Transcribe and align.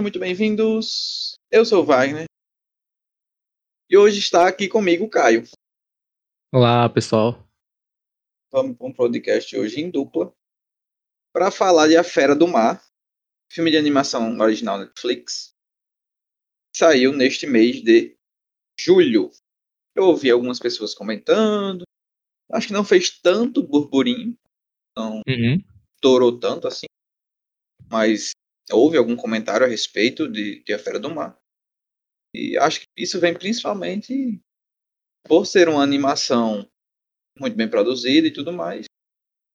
Sejam 0.00 0.02
muito 0.02 0.18
bem-vindos. 0.18 1.34
Eu 1.50 1.62
sou 1.62 1.82
o 1.82 1.84
Wagner. 1.84 2.24
E 3.90 3.98
hoje 3.98 4.18
está 4.18 4.48
aqui 4.48 4.66
comigo 4.66 5.04
o 5.04 5.10
Caio. 5.10 5.42
Olá, 6.50 6.88
pessoal. 6.88 7.46
Vamos 8.50 8.78
para 8.78 8.86
um 8.86 8.94
podcast 8.94 9.54
hoje 9.54 9.78
em 9.78 9.90
dupla 9.90 10.34
para 11.34 11.50
falar 11.50 11.86
de 11.88 11.98
A 11.98 12.02
Fera 12.02 12.34
do 12.34 12.48
Mar, 12.48 12.82
filme 13.52 13.70
de 13.70 13.76
animação 13.76 14.38
original 14.38 14.78
Netflix. 14.78 15.54
Saiu 16.74 17.12
neste 17.12 17.46
mês 17.46 17.82
de 17.82 18.16
julho. 18.78 19.30
Eu 19.94 20.04
ouvi 20.04 20.30
algumas 20.30 20.58
pessoas 20.58 20.94
comentando. 20.94 21.82
Acho 22.50 22.68
que 22.68 22.72
não 22.72 22.86
fez 22.86 23.20
tanto 23.20 23.62
burburinho. 23.62 24.34
Não 24.96 25.20
Uhum. 25.28 25.62
estourou 25.94 26.40
tanto 26.40 26.66
assim. 26.66 26.86
Mas 27.90 28.30
houve 28.70 28.96
algum 28.96 29.16
comentário 29.16 29.66
a 29.66 29.68
respeito 29.68 30.28
de, 30.28 30.62
de 30.62 30.72
A 30.72 30.78
Fera 30.78 30.98
do 30.98 31.14
Mar. 31.14 31.38
E 32.34 32.56
acho 32.58 32.80
que 32.80 32.86
isso 32.96 33.18
vem 33.18 33.34
principalmente 33.34 34.40
por 35.24 35.46
ser 35.46 35.68
uma 35.68 35.82
animação 35.82 36.68
muito 37.38 37.56
bem 37.56 37.68
produzida 37.68 38.28
e 38.28 38.32
tudo 38.32 38.52
mais. 38.52 38.86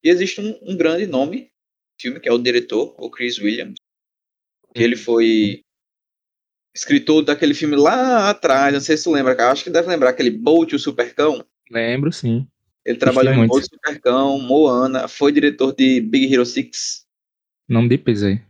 E 0.03 0.09
existe 0.09 0.41
um, 0.41 0.57
um 0.61 0.77
grande 0.77 1.05
nome 1.07 1.43
no 1.43 2.01
filme, 2.01 2.19
que 2.19 2.29
é 2.29 2.31
o 2.31 2.37
diretor, 2.37 2.95
o 2.97 3.09
Chris 3.09 3.39
Williams. 3.39 3.75
Que 4.73 4.83
ele 4.83 4.95
foi 4.95 5.61
escritor 6.75 7.23
daquele 7.23 7.53
filme 7.53 7.75
lá 7.75 8.29
atrás, 8.29 8.73
não 8.73 8.81
sei 8.81 8.97
se 8.97 9.05
tu 9.05 9.11
lembra, 9.11 9.35
cara. 9.35 9.51
Acho 9.51 9.63
que 9.63 9.69
deve 9.69 9.87
lembrar 9.87 10.09
aquele 10.09 10.29
Bolt, 10.29 10.73
o 10.73 10.79
Supercão. 10.79 11.45
Lembro, 11.71 12.11
sim. 12.11 12.47
Ele 12.83 12.97
trabalhou 12.97 13.33
em 13.33 13.37
muito. 13.37 13.49
Bolt, 13.49 13.63
Supercão, 13.63 14.37
Moana, 14.39 15.07
foi 15.07 15.31
diretor 15.31 15.73
de 15.73 16.01
Big 16.01 16.31
Hero 16.31 16.45
6. 16.45 17.05
Não 17.67 17.81
me 17.81 17.97
pesei. 17.97 18.41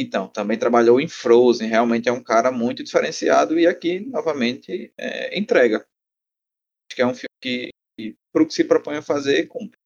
Então, 0.00 0.28
também 0.28 0.56
trabalhou 0.56 1.00
em 1.00 1.08
Frozen, 1.08 1.68
realmente 1.68 2.08
é 2.08 2.12
um 2.12 2.22
cara 2.22 2.52
muito 2.52 2.84
diferenciado 2.84 3.58
e 3.58 3.66
aqui, 3.66 3.98
novamente, 4.00 4.92
é, 4.96 5.36
entrega. 5.36 5.78
Acho 5.78 6.96
que 6.96 7.02
é 7.02 7.06
um 7.06 7.14
filme 7.14 7.28
que, 7.42 7.70
que 7.98 8.16
pro 8.32 8.46
que 8.46 8.54
se 8.54 8.62
propõe 8.62 8.96
a 8.96 9.02
fazer, 9.02 9.48
cumpre. 9.48 9.78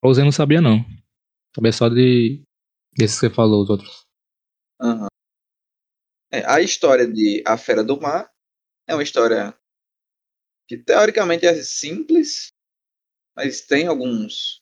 Frozen 0.00 0.24
não 0.24 0.32
sabia, 0.32 0.60
não. 0.62 0.78
Sabia 1.54 1.72
só 1.72 1.88
de. 1.88 2.42
Desse 2.96 3.14
que 3.14 3.28
você 3.28 3.34
falou, 3.34 3.62
os 3.62 3.70
outros. 3.70 4.06
Aham. 4.80 5.08
É, 6.30 6.44
a 6.46 6.62
história 6.62 7.06
de 7.06 7.42
A 7.46 7.58
Fera 7.58 7.84
do 7.84 8.00
Mar 8.00 8.30
é 8.88 8.94
uma 8.94 9.02
história 9.02 9.54
que 10.66 10.78
teoricamente 10.78 11.44
é 11.44 11.54
simples, 11.62 12.48
mas 13.36 13.60
tem 13.60 13.86
alguns 13.86 14.61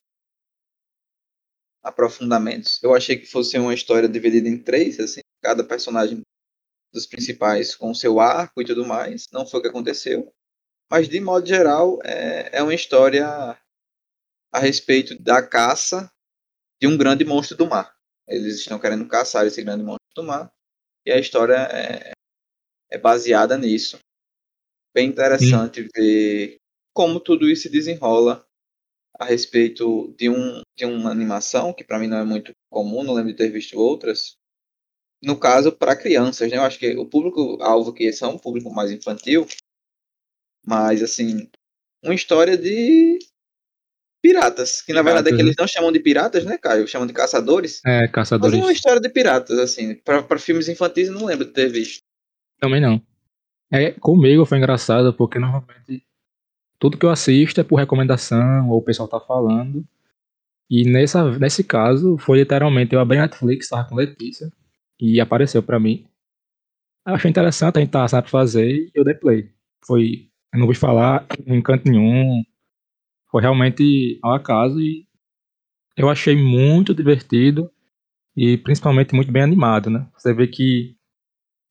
aprofundamentos. 1.82 2.82
Eu 2.82 2.94
achei 2.94 3.16
que 3.16 3.26
fosse 3.26 3.58
uma 3.58 3.74
história 3.74 4.08
dividida 4.08 4.48
em 4.48 4.58
três, 4.58 4.98
assim, 5.00 5.20
cada 5.42 5.64
personagem 5.64 6.22
dos 6.92 7.06
principais 7.06 7.74
com 7.74 7.94
seu 7.94 8.20
arco 8.20 8.60
e 8.60 8.64
tudo 8.64 8.86
mais. 8.86 9.26
Não 9.32 9.46
foi 9.46 9.60
o 9.60 9.62
que 9.62 9.68
aconteceu. 9.68 10.32
Mas, 10.90 11.08
de 11.08 11.20
modo 11.20 11.46
geral, 11.46 11.98
é, 12.04 12.58
é 12.58 12.62
uma 12.62 12.74
história 12.74 13.26
a 14.52 14.58
respeito 14.58 15.20
da 15.22 15.40
caça 15.40 16.10
de 16.80 16.88
um 16.88 16.96
grande 16.96 17.24
monstro 17.24 17.56
do 17.56 17.66
mar. 17.66 17.94
Eles 18.26 18.56
estão 18.56 18.78
querendo 18.78 19.06
caçar 19.06 19.46
esse 19.46 19.62
grande 19.62 19.84
monstro 19.84 20.00
do 20.14 20.24
mar. 20.24 20.50
E 21.06 21.12
a 21.12 21.18
história 21.18 21.54
é, 21.72 22.12
é 22.90 22.98
baseada 22.98 23.56
nisso. 23.56 23.98
Bem 24.92 25.08
interessante 25.08 25.88
ver 25.94 26.56
como 26.92 27.20
tudo 27.20 27.48
isso 27.48 27.62
se 27.62 27.70
desenrola 27.70 28.44
a 29.18 29.24
respeito 29.24 30.14
de, 30.16 30.30
um, 30.30 30.62
de 30.76 30.84
uma 30.84 31.10
animação, 31.10 31.72
que 31.72 31.84
para 31.84 31.98
mim 31.98 32.06
não 32.06 32.18
é 32.18 32.24
muito 32.24 32.52
comum, 32.70 33.02
não 33.02 33.14
lembro 33.14 33.32
de 33.32 33.36
ter 33.36 33.50
visto 33.50 33.78
outras. 33.78 34.36
No 35.22 35.38
caso, 35.38 35.70
para 35.70 35.96
crianças, 35.96 36.50
né? 36.50 36.56
Eu 36.56 36.62
acho 36.62 36.78
que 36.78 36.96
o 36.96 37.04
público-alvo 37.04 37.92
que 37.92 38.10
são 38.12 38.34
um 38.34 38.38
público 38.38 38.70
mais 38.72 38.90
infantil, 38.90 39.46
mas, 40.64 41.02
assim, 41.02 41.48
uma 42.02 42.14
história 42.14 42.56
de 42.56 43.18
piratas, 44.22 44.82
que 44.82 44.92
na 44.92 45.00
Piratas, 45.00 45.04
verdade 45.04 45.28
é 45.28 45.30
que 45.32 45.42
né? 45.42 45.48
eles 45.48 45.56
não 45.58 45.66
chamam 45.66 45.92
de 45.92 46.00
piratas, 46.00 46.44
né, 46.44 46.58
Caio? 46.58 46.86
Chamam 46.86 47.06
de 47.06 47.12
caçadores. 47.12 47.80
É, 47.84 48.02
Mas 48.02 48.10
Caçadores. 48.10 48.58
é 48.58 48.62
uma 48.62 48.72
história 48.72 49.00
de 49.00 49.08
piratas, 49.08 49.58
assim. 49.58 49.94
Para 49.94 50.38
filmes 50.38 50.68
infantis, 50.68 51.08
não 51.08 51.24
lembro 51.24 51.46
de 51.46 51.52
ter 51.52 51.68
visto. 51.68 52.02
Também 52.58 52.80
não. 52.80 53.02
É, 53.72 53.92
comigo 53.92 54.44
foi 54.44 54.58
engraçado, 54.58 55.14
porque 55.14 55.38
normalmente 55.38 56.04
tudo 56.80 56.96
que 56.98 57.06
eu 57.06 57.10
assisto 57.10 57.60
é 57.60 57.64
por 57.64 57.76
recomendação, 57.76 58.70
ou 58.70 58.78
o 58.78 58.82
pessoal 58.82 59.08
tá 59.08 59.20
falando. 59.20 59.86
E 60.68 60.90
nessa, 60.90 61.38
nesse 61.38 61.62
caso, 61.62 62.16
foi 62.18 62.38
literalmente, 62.38 62.94
eu 62.94 63.00
abri 63.00 63.18
a 63.18 63.22
Netflix, 63.22 63.68
tava 63.68 63.88
com 63.88 63.94
Letícia, 63.94 64.50
e 64.98 65.20
apareceu 65.20 65.62
pra 65.62 65.78
mim. 65.78 66.06
Eu 67.06 67.14
achei 67.14 67.30
interessante, 67.30 67.76
a 67.76 67.80
gente 67.80 67.90
tava 67.90 68.08
sabe 68.08 68.30
fazer, 68.30 68.68
e 68.70 68.90
eu 68.94 69.04
dei 69.04 69.14
play. 69.14 69.52
Foi, 69.84 70.28
eu 70.52 70.58
não 70.58 70.66
vou 70.66 70.74
falar 70.74 71.26
em 71.46 71.60
canto 71.62 71.90
nenhum, 71.90 72.42
foi 73.30 73.42
realmente 73.42 74.18
ao 74.22 74.34
acaso, 74.34 74.80
e 74.80 75.06
eu 75.96 76.08
achei 76.08 76.34
muito 76.34 76.94
divertido, 76.94 77.70
e 78.34 78.56
principalmente 78.56 79.14
muito 79.14 79.30
bem 79.30 79.42
animado, 79.42 79.90
né? 79.90 80.08
Você 80.16 80.32
vê 80.32 80.46
que 80.46 80.96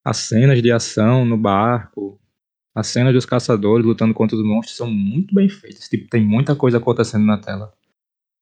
as 0.05 0.17
cenas 0.17 0.61
de 0.61 0.71
ação 0.71 1.25
no 1.25 1.37
barco, 1.37 2.19
as 2.79 2.87
cenas 2.87 3.13
dos 3.13 3.25
caçadores 3.25 3.85
lutando 3.85 4.13
contra 4.13 4.35
os 4.37 4.43
monstros 4.43 4.77
são 4.77 4.89
muito 4.89 5.33
bem 5.35 5.49
feitas. 5.49 5.87
Tipo, 5.89 6.09
tem 6.09 6.23
muita 6.25 6.55
coisa 6.55 6.77
acontecendo 6.77 7.25
na 7.25 7.37
tela. 7.37 7.73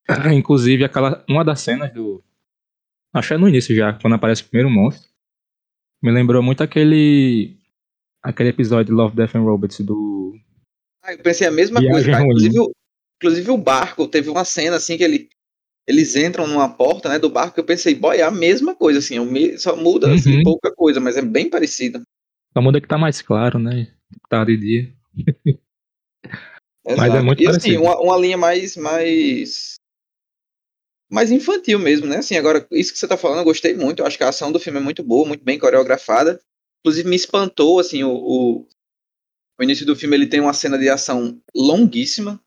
Inclusive, 0.34 0.84
aquela, 0.84 1.24
uma 1.30 1.44
das 1.44 1.62
cenas 1.62 1.92
do. 1.94 2.24
Acho 3.14 3.30
que 3.30 3.34
é 3.34 3.38
no 3.38 3.50
início 3.50 3.76
já, 3.76 3.94
quando 3.94 4.14
aparece 4.14 4.44
o 4.44 4.46
primeiro 4.47 4.70
monstro. 4.70 5.09
Me 6.02 6.12
lembrou 6.12 6.42
muito 6.44 6.62
aquele. 6.64 7.58
Aquele 8.24 8.50
episódio 8.50 8.86
de 8.86 8.92
Love, 8.92 9.16
Death 9.16 9.36
and 9.36 9.42
Robots 9.44 9.80
do. 9.81 10.36
Ah, 11.03 11.14
eu 11.14 11.20
pensei 11.20 11.47
a 11.47 11.52
mesma 11.52 11.80
Viagem 11.80 11.94
coisa, 12.03 12.12
cara. 12.12 12.24
ruim. 12.24 12.30
Inclusive, 12.31 12.59
o- 12.59 12.72
inclusive 13.18 13.52
o 13.52 13.58
barco, 13.58 14.08
teve 14.08 14.30
uma 14.30 14.44
cena 14.46 14.76
assim 14.76 14.97
que 14.97 15.03
ele, 15.03 15.30
eles 15.88 16.16
entram 16.16 16.46
numa 16.47 16.68
porta 16.70 17.08
né, 17.09 17.18
do 17.18 17.30
barco 17.30 17.59
eu 17.59 17.64
pensei, 17.64 17.96
boy, 17.96 18.18
é 18.18 18.24
a 18.24 18.31
mesma 18.31 18.76
coisa, 18.76 19.00
assim, 19.00 19.18
é 19.18 19.20
me- 19.24 19.58
só 19.58 19.76
muda 19.76 20.14
assim, 20.14 20.38
Uhum. 20.38 20.44
pouca 20.44 20.74
coisa, 20.76 21.00
mas 21.00 21.16
é 21.16 21.22
bem 21.22 21.50
parecido. 21.50 22.02
Só 22.57 22.62
muda 22.62 22.81
que 22.81 22.88
tá 22.88 22.97
mais 22.97 23.22
claro, 23.22 23.59
né? 23.59 23.94
Tá 24.28 24.44
de 24.44 24.57
dia. 24.57 24.91
Mas 26.97 27.13
é 27.13 27.22
muito 27.22 27.40
e 27.40 27.45
assim, 27.45 27.75
parecido. 27.75 27.84
uma, 27.84 28.01
uma 28.01 28.18
linha 28.18 28.35
mais, 28.35 28.75
mais. 28.75 29.75
Mais 31.07 31.29
infantil 31.29 31.78
mesmo, 31.78 32.07
né? 32.07 32.17
Assim, 32.17 32.35
agora, 32.35 32.67
isso 32.72 32.91
que 32.91 32.97
você 32.97 33.07
tá 33.07 33.16
falando, 33.16 33.40
eu 33.40 33.44
gostei 33.44 33.75
muito. 33.75 34.00
Eu 34.00 34.07
acho 34.07 34.17
que 34.17 34.23
a 34.23 34.29
ação 34.29 34.51
do 34.51 34.59
filme 34.59 34.79
é 34.79 34.81
muito 34.81 35.03
boa, 35.03 35.28
muito 35.28 35.44
bem 35.44 35.59
coreografada. 35.59 36.41
Inclusive, 36.84 37.07
me 37.07 37.16
espantou, 37.16 37.79
assim, 37.79 38.03
o, 38.03 38.09
o, 38.12 38.67
o 39.59 39.63
início 39.63 39.85
do 39.85 39.96
filme 39.96 40.16
ele 40.16 40.25
tem 40.25 40.40
uma 40.40 40.53
cena 40.53 40.79
de 40.79 40.90
ação 40.90 41.40
longuíssima. 41.56 42.41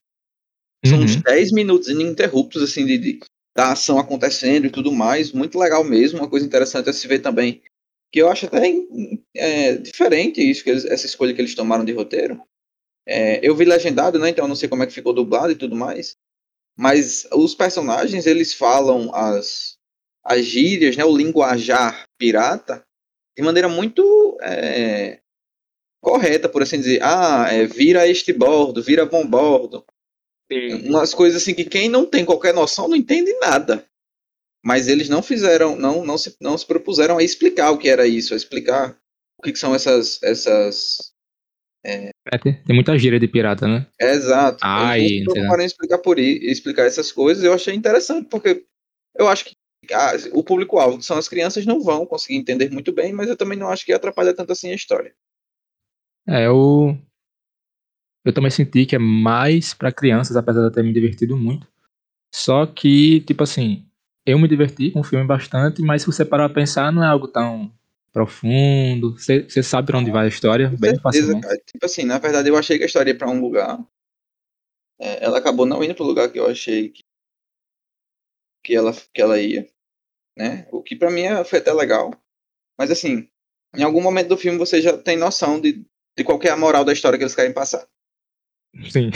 São 0.85 0.99
uns 0.99 1.15
Uhum. 1.15 1.23
10 1.23 1.53
minutos 1.53 1.89
ininterruptos, 1.89 2.65
assim, 2.65 2.85
de, 2.85 2.99
de- 2.99 3.21
da 3.57 3.71
ação 3.71 3.97
acontecendo 3.97 4.67
e 4.67 4.71
tudo 4.71 4.91
mais. 4.91 5.31
Muito 5.31 5.57
legal 5.57 5.85
mesmo. 5.85 6.19
Uma 6.19 6.29
coisa 6.29 6.45
interessante 6.45 6.91
a 6.91 6.93
se 6.93 7.07
ver 7.07 7.21
também. 7.21 7.63
Que 8.13 8.21
eu 8.21 8.29
acho 8.29 8.47
até 8.47 8.73
é, 9.37 9.75
diferente 9.77 10.41
isso, 10.41 10.65
que 10.65 10.71
eles- 10.71 10.85
essa 10.85 11.07
escolha 11.07 11.33
que 11.35 11.41
eles 11.41 11.55
tomaram 11.55 11.85
de 11.85 11.93
roteiro. 11.93 12.41
É, 13.07 13.41
eu 13.47 13.55
vi 13.57 13.65
legendado, 13.65 14.19
né? 14.19 14.31
Então 14.31 14.45
eu 14.45 14.49
não 14.49 14.57
sei 14.57 14.69
como 14.69 14.83
é 14.83 14.87
que 14.87 14.93
ficou 14.93 15.13
dublado 15.13 15.53
e 15.53 15.57
tudo 15.57 15.77
mais. 15.77 16.17
Mas 16.79 17.27
os 17.33 17.55
personagens, 17.55 18.27
eles 18.27 18.55
falam 18.55 19.15
as, 19.15 19.77
as 20.25 20.45
gírias, 20.47 20.97
né? 20.97 21.05
O 21.05 21.17
linguajar 21.17 22.07
pirata 22.19 22.85
de 23.37 23.43
maneira 23.45 23.69
muito 23.69 24.39
é, 24.43 25.21
correta, 26.03 26.49
por 26.49 26.63
assim 26.63 26.79
dizer. 26.79 27.01
Ah, 27.03 27.49
é, 27.53 27.67
vira 27.67 28.09
este 28.09 28.33
bordo, 28.33 28.83
vira 28.83 29.07
bom 29.07 29.27
bordo 29.27 29.85
umas 30.85 31.15
coisas 31.15 31.43
assim 31.43 31.55
que 31.55 31.65
quem 31.65 31.89
não 31.89 32.07
tem 32.07 32.25
qualquer 32.25 32.55
noção 32.55 32.89
não 32.89 32.97
entende 32.97 33.33
nada. 33.41 33.87
Mas 34.65 34.89
eles 34.89 35.09
não 35.09 35.23
fizeram, 35.23 35.75
não, 35.77 36.05
não, 36.05 36.19
se, 36.19 36.37
não 36.41 36.57
se 36.57 36.67
propuseram 36.67 37.19
a 37.19 37.23
explicar 37.23 37.71
o 37.71 37.79
que 37.79 37.89
era 37.89 38.07
isso, 38.07 38.35
a 38.35 38.37
explicar 38.37 38.97
o 39.39 39.43
que, 39.43 39.53
que 39.53 39.59
são 39.59 39.75
essas. 39.75 40.23
essas 40.23 41.13
É, 41.85 42.11
tem, 42.43 42.63
tem 42.63 42.75
muita 42.75 42.99
gíria 42.99 43.19
de 43.19 43.27
pirata, 43.27 43.67
né? 43.67 43.87
é, 43.99 44.13
exato. 44.13 44.59
Ai, 44.63 45.01
eles 45.01 45.25
não 45.25 45.59
se 45.59 45.65
explicar, 45.65 45.99
por, 45.99 46.19
explicar 46.19 46.87
essas 46.87 47.11
coisas. 47.11 47.43
Eu 47.43 47.55
achei 47.55 47.75
interessante, 47.75 48.29
porque 48.29 48.67
eu 49.17 49.29
acho 49.29 49.47
que 49.47 49.55
ah, 49.93 50.13
o 50.33 50.45
público-alvo, 50.45 50.99
que 50.99 51.05
são 51.05 51.17
as 51.17 51.29
crianças, 51.29 51.65
não 51.65 51.81
vão 51.81 52.05
conseguir 52.05 52.37
entender 52.37 52.71
muito 52.71 52.93
bem, 52.93 53.13
mas 53.13 53.29
eu 53.29 53.37
também 53.37 53.59
não 53.59 53.69
acho 53.69 53.85
que 53.85 53.93
atrapalha 53.93 54.35
tanto 54.35 54.53
assim 54.53 54.71
a 54.71 54.75
história. 54.75 55.15
É, 56.29 56.47
eu. 56.47 56.99
Eu 58.23 58.35
também 58.35 58.51
senti 58.51 58.85
que 58.85 58.95
é 58.95 58.99
mais 58.99 59.73
pra 59.73 59.91
crianças, 59.91 60.37
apesar 60.37 60.61
de 60.61 60.67
eu 60.67 60.73
ter 60.73 60.85
me 60.85 60.93
divertido 60.93 61.39
muito. 61.39 61.67
Só 62.35 62.67
que, 62.67 63.23
tipo 63.23 63.43
assim, 63.43 63.90
eu 64.27 64.39
me 64.39 64.49
diverti 64.49 64.91
com 64.91 65.01
o 65.01 65.05
filme 65.05 65.27
bastante, 65.27 65.83
mas 65.83 66.03
se 66.03 66.07
você 66.07 66.25
parar 66.25 66.49
pra 66.49 66.61
pensar, 66.63 66.93
não 66.93 67.03
é 67.03 67.07
algo 67.07 67.29
tão 67.29 67.73
profundo. 68.13 69.17
Você 69.19 69.63
sabe 69.63 69.87
pra 69.87 69.99
onde 69.99 70.11
vai 70.11 70.27
a 70.27 70.29
história, 70.29 70.71
Com 70.71 70.77
bem 70.77 70.91
certeza, 70.91 71.03
facilmente. 71.03 71.47
cara. 71.47 71.57
Tipo 71.67 71.87
assim, 71.87 72.05
na 72.05 72.19
verdade 72.19 72.49
eu 72.49 72.57
achei 72.57 72.77
que 72.77 72.85
a 72.85 72.87
história 72.87 73.11
ia 73.11 73.19
pra 73.19 73.31
um 73.31 73.41
lugar. 73.41 73.79
É, 75.01 75.25
ela 75.25 75.39
acabou 75.39 75.65
não 75.65 75.83
indo 75.83 75.95
pro 75.95 76.05
lugar 76.05 76.31
que 76.31 76.39
eu 76.39 76.47
achei 76.47 76.91
que, 76.91 77.03
que, 78.65 78.75
ela, 78.75 78.93
que 79.15 79.23
ela 79.23 79.41
ia. 79.41 79.67
né? 80.37 80.67
O 80.71 80.83
que 80.83 80.95
para 80.97 81.11
mim 81.11 81.23
é, 81.23 81.43
foi 81.45 81.59
até 81.59 81.73
legal. 81.73 82.13
Mas 82.79 82.91
assim, 82.91 83.29
em 83.77 83.83
algum 83.83 84.03
momento 84.03 84.29
do 84.29 84.37
filme 84.37 84.59
você 84.59 84.83
já 84.83 84.97
tem 84.99 85.17
noção 85.17 85.61
de, 85.61 85.85
de 86.17 86.25
qual 86.25 86.41
é 86.43 86.49
a 86.51 86.57
moral 86.57 86.85
da 86.85 86.93
história 86.93 87.17
que 87.17 87.25
eles 87.25 87.35
querem 87.35 87.53
passar. 87.53 87.87
Sim. 88.91 89.11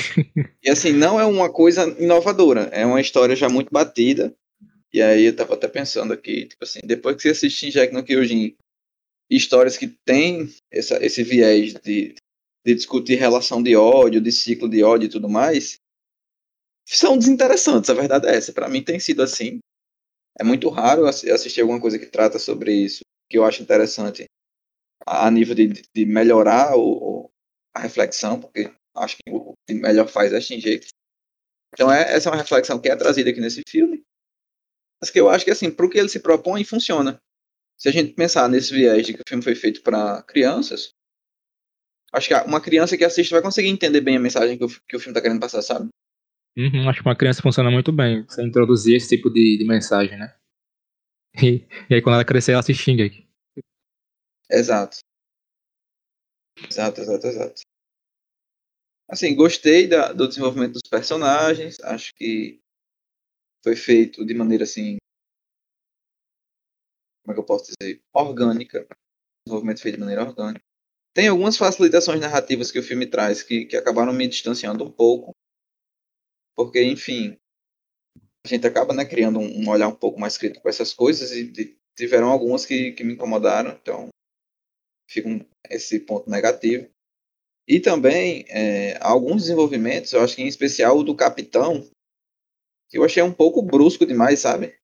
E 0.62 0.70
assim, 0.70 0.92
não 0.92 1.18
é 1.20 1.24
uma 1.24 1.52
coisa 1.52 1.84
inovadora, 2.00 2.62
é 2.72 2.84
uma 2.84 3.00
história 3.00 3.36
já 3.36 3.48
muito 3.48 3.70
batida. 3.70 4.34
E 4.94 5.02
aí 5.02 5.24
eu 5.24 5.34
tava 5.34 5.54
até 5.54 5.66
pensando 5.66 6.12
aqui, 6.12 6.46
tipo 6.46 6.62
assim, 6.62 6.78
depois 6.84 7.16
que 7.16 7.22
você 7.22 7.30
assiste 7.30 7.66
Shinjek 7.66 7.92
no 7.92 8.04
Kyojin, 8.04 8.56
histórias 9.28 9.76
que 9.76 9.88
tem 9.88 10.48
essa, 10.70 11.04
esse 11.04 11.24
viés 11.24 11.74
de, 11.74 12.14
de 12.64 12.74
discutir 12.76 13.16
relação 13.16 13.60
de 13.60 13.74
ódio, 13.74 14.20
de 14.20 14.30
ciclo 14.30 14.68
de 14.68 14.84
ódio 14.84 15.06
e 15.06 15.10
tudo 15.10 15.28
mais, 15.28 15.80
são 16.86 17.18
desinteressantes, 17.18 17.90
a 17.90 17.94
verdade 17.94 18.28
é 18.28 18.36
essa. 18.36 18.52
Para 18.52 18.68
mim 18.68 18.84
tem 18.84 19.00
sido 19.00 19.20
assim. 19.20 19.58
É 20.38 20.44
muito 20.44 20.68
raro 20.68 21.06
assistir 21.06 21.60
alguma 21.60 21.80
coisa 21.80 21.98
que 21.98 22.06
trata 22.06 22.38
sobre 22.38 22.72
isso, 22.72 23.00
que 23.28 23.36
eu 23.36 23.44
acho 23.44 23.64
interessante 23.64 24.26
a 25.04 25.28
nível 25.28 25.56
de, 25.56 25.82
de 25.92 26.06
melhorar 26.06 26.76
o, 26.78 27.28
a 27.74 27.80
reflexão, 27.80 28.40
porque 28.40 28.72
acho 28.96 29.16
que 29.16 29.28
o 29.28 29.54
que 29.66 29.74
melhor 29.74 30.06
faz 30.06 30.32
é 30.32 30.40
Shinji. 30.40 30.82
Então 31.72 31.90
é, 31.90 32.14
essa 32.14 32.28
é 32.28 32.32
uma 32.32 32.38
reflexão 32.38 32.80
que 32.80 32.88
é 32.88 32.94
trazida 32.94 33.30
aqui 33.30 33.40
nesse 33.40 33.60
filme, 33.68 34.04
mas 35.00 35.10
que 35.10 35.20
eu 35.20 35.28
acho 35.28 35.44
que 35.44 35.50
assim, 35.50 35.70
para 35.70 35.86
o 35.86 35.90
que 35.90 35.98
ele 35.98 36.08
se 36.08 36.20
propõe, 36.20 36.64
funciona. 36.64 37.18
Se 37.78 37.88
a 37.88 37.92
gente 37.92 38.14
pensar 38.14 38.48
nesse 38.48 38.72
viés 38.72 39.06
de 39.06 39.14
que 39.14 39.20
o 39.20 39.28
filme 39.28 39.42
foi 39.42 39.54
feito 39.54 39.82
para 39.82 40.22
crianças, 40.22 40.90
acho 42.12 42.28
que 42.28 42.34
uma 42.34 42.60
criança 42.60 42.96
que 42.96 43.04
assiste 43.04 43.30
vai 43.30 43.42
conseguir 43.42 43.68
entender 43.68 44.00
bem 44.00 44.16
a 44.16 44.20
mensagem 44.20 44.56
que 44.56 44.64
o, 44.64 44.68
que 44.68 44.96
o 44.96 45.00
filme 45.00 45.10
está 45.10 45.20
querendo 45.20 45.40
passar, 45.40 45.62
sabe? 45.62 45.88
Uhum, 46.56 46.88
acho 46.88 47.02
que 47.02 47.08
uma 47.08 47.16
criança 47.16 47.42
funciona 47.42 47.70
muito 47.70 47.90
bem 47.90 48.24
você 48.24 48.42
introduzir 48.42 48.96
esse 48.96 49.16
tipo 49.16 49.28
de, 49.28 49.58
de 49.58 49.64
mensagem, 49.64 50.16
né? 50.16 50.36
E, 51.42 51.66
e, 51.90 51.94
aí 51.94 52.02
quando 52.02 52.14
ela 52.14 52.24
crescer, 52.24 52.52
ela 52.52 52.62
se 52.62 52.72
xinga. 52.72 53.10
Exato. 54.48 54.98
Exato, 56.68 57.00
exato, 57.00 57.26
exato. 57.26 57.62
Assim, 59.08 59.34
gostei 59.34 59.86
da, 59.86 60.12
do 60.12 60.28
desenvolvimento 60.28 60.74
dos 60.74 60.88
personagens. 60.88 61.78
Acho 61.80 62.14
que 62.14 62.60
foi 63.64 63.74
feito 63.74 64.24
de 64.26 64.34
maneira 64.34 64.64
assim. 64.64 64.98
Como 67.24 67.32
é 67.32 67.34
que 67.34 67.40
eu 67.40 67.46
posso 67.46 67.72
dizer? 67.72 68.02
Orgânica. 68.12 68.86
Desenvolvimento 69.46 69.80
feito 69.80 69.94
de 69.94 70.00
maneira 70.00 70.22
orgânica. 70.22 70.62
Tem 71.14 71.28
algumas 71.28 71.56
facilitações 71.56 72.20
narrativas 72.20 72.70
que 72.70 72.78
o 72.78 72.82
filme 72.82 73.06
traz 73.06 73.42
que, 73.42 73.64
que 73.64 73.76
acabaram 73.76 74.12
me 74.12 74.28
distanciando 74.28 74.84
um 74.84 74.92
pouco. 74.92 75.32
Porque, 76.54 76.82
enfim, 76.82 77.38
a 78.44 78.48
gente 78.48 78.66
acaba 78.66 78.92
né, 78.92 79.06
criando 79.06 79.38
um, 79.38 79.62
um 79.62 79.70
olhar 79.70 79.88
um 79.88 79.96
pouco 79.96 80.20
mais 80.20 80.36
crítico 80.36 80.62
com 80.62 80.68
essas 80.68 80.92
coisas 80.92 81.32
e 81.32 81.44
de, 81.44 81.78
tiveram 81.96 82.30
algumas 82.30 82.66
que, 82.66 82.92
que 82.92 83.02
me 83.02 83.14
incomodaram. 83.14 83.70
Então, 83.70 84.08
fica 85.08 85.28
um, 85.28 85.40
esse 85.70 86.00
ponto 86.00 86.28
negativo. 86.28 86.90
E 87.66 87.80
também 87.80 88.44
é, 88.48 88.98
alguns 89.00 89.42
desenvolvimentos, 89.42 90.12
eu 90.12 90.20
acho 90.20 90.36
que 90.36 90.42
em 90.42 90.48
especial 90.48 90.98
o 90.98 91.02
do 91.02 91.16
capitão, 91.16 91.88
eu 92.96 93.04
achei 93.04 93.22
um 93.22 93.32
pouco 93.32 93.62
brusco 93.62 94.06
demais, 94.06 94.40
sabe? 94.40 94.74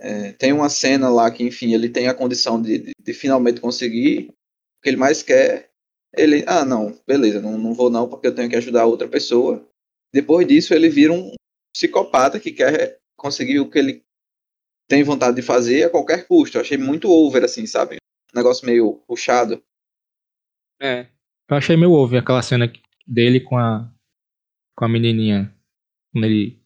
É, 0.00 0.32
tem 0.32 0.52
uma 0.52 0.68
cena 0.68 1.08
lá 1.08 1.30
que, 1.30 1.42
enfim, 1.42 1.74
ele 1.74 1.88
tem 1.88 2.08
a 2.08 2.14
condição 2.14 2.60
de, 2.60 2.78
de, 2.78 2.92
de, 2.98 3.12
finalmente 3.12 3.60
conseguir 3.60 4.28
o 4.28 4.82
que 4.82 4.88
ele 4.90 4.96
mais 4.96 5.22
quer. 5.22 5.70
Ele, 6.16 6.44
ah, 6.46 6.64
não, 6.64 6.98
beleza, 7.06 7.40
não, 7.40 7.58
não 7.58 7.74
vou 7.74 7.90
não 7.90 8.08
porque 8.08 8.28
eu 8.28 8.34
tenho 8.34 8.48
que 8.48 8.56
ajudar 8.56 8.86
outra 8.86 9.08
pessoa. 9.08 9.68
Depois 10.12 10.46
disso, 10.46 10.72
ele 10.72 10.88
vira 10.88 11.12
um 11.12 11.32
psicopata 11.74 12.38
que 12.38 12.52
quer 12.52 12.98
conseguir 13.16 13.58
o 13.58 13.68
que 13.68 13.78
ele 13.78 14.04
tem 14.88 15.02
vontade 15.02 15.36
de 15.36 15.42
fazer 15.42 15.84
a 15.84 15.90
qualquer 15.90 16.26
custo. 16.26 16.56
Eu 16.56 16.62
achei 16.62 16.78
muito 16.78 17.10
over, 17.10 17.44
assim, 17.44 17.66
sabe? 17.66 17.96
Um 18.32 18.38
negócio 18.38 18.64
meio 18.64 18.94
puxado. 19.06 19.62
É. 20.80 21.08
Eu 21.50 21.56
achei 21.56 21.76
meio 21.76 21.92
over 21.92 22.20
aquela 22.20 22.42
cena 22.42 22.72
dele 23.06 23.40
com 23.40 23.58
a 23.58 23.92
com 24.76 24.84
a 24.84 24.88
menininha. 24.88 25.52
Quando 26.12 26.24
ele 26.24 26.62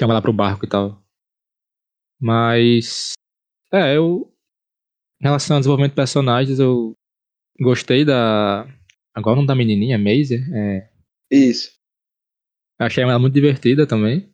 chama 0.00 0.14
lá 0.14 0.22
pro 0.22 0.32
barco 0.32 0.64
e 0.64 0.68
tal. 0.68 1.02
Mas. 2.20 3.12
É, 3.72 3.96
eu. 3.96 4.32
Em 5.20 5.24
relação 5.24 5.56
ao 5.56 5.60
desenvolvimento 5.60 5.92
de 5.92 5.96
personagens, 5.96 6.58
eu 6.58 6.94
gostei 7.60 8.04
da. 8.04 8.66
Agora 9.14 9.34
o 9.34 9.36
nome 9.36 9.48
da 9.48 9.54
menininha, 9.54 9.98
Maisie? 9.98 10.44
É. 10.52 10.88
Isso. 11.30 11.72
Achei 12.78 13.02
ela 13.02 13.18
muito 13.18 13.34
divertida 13.34 13.86
também. 13.86 14.32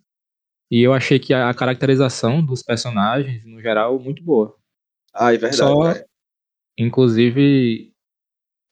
E 0.70 0.82
eu 0.82 0.92
achei 0.92 1.18
que 1.18 1.32
a 1.32 1.52
caracterização 1.54 2.44
dos 2.44 2.62
personagens, 2.62 3.44
no 3.44 3.60
geral, 3.60 3.98
muito 3.98 4.22
boa. 4.22 4.56
Ah, 5.14 5.32
é 5.32 5.38
verdade. 5.38 5.56
Só, 5.56 5.94
inclusive, 6.78 7.92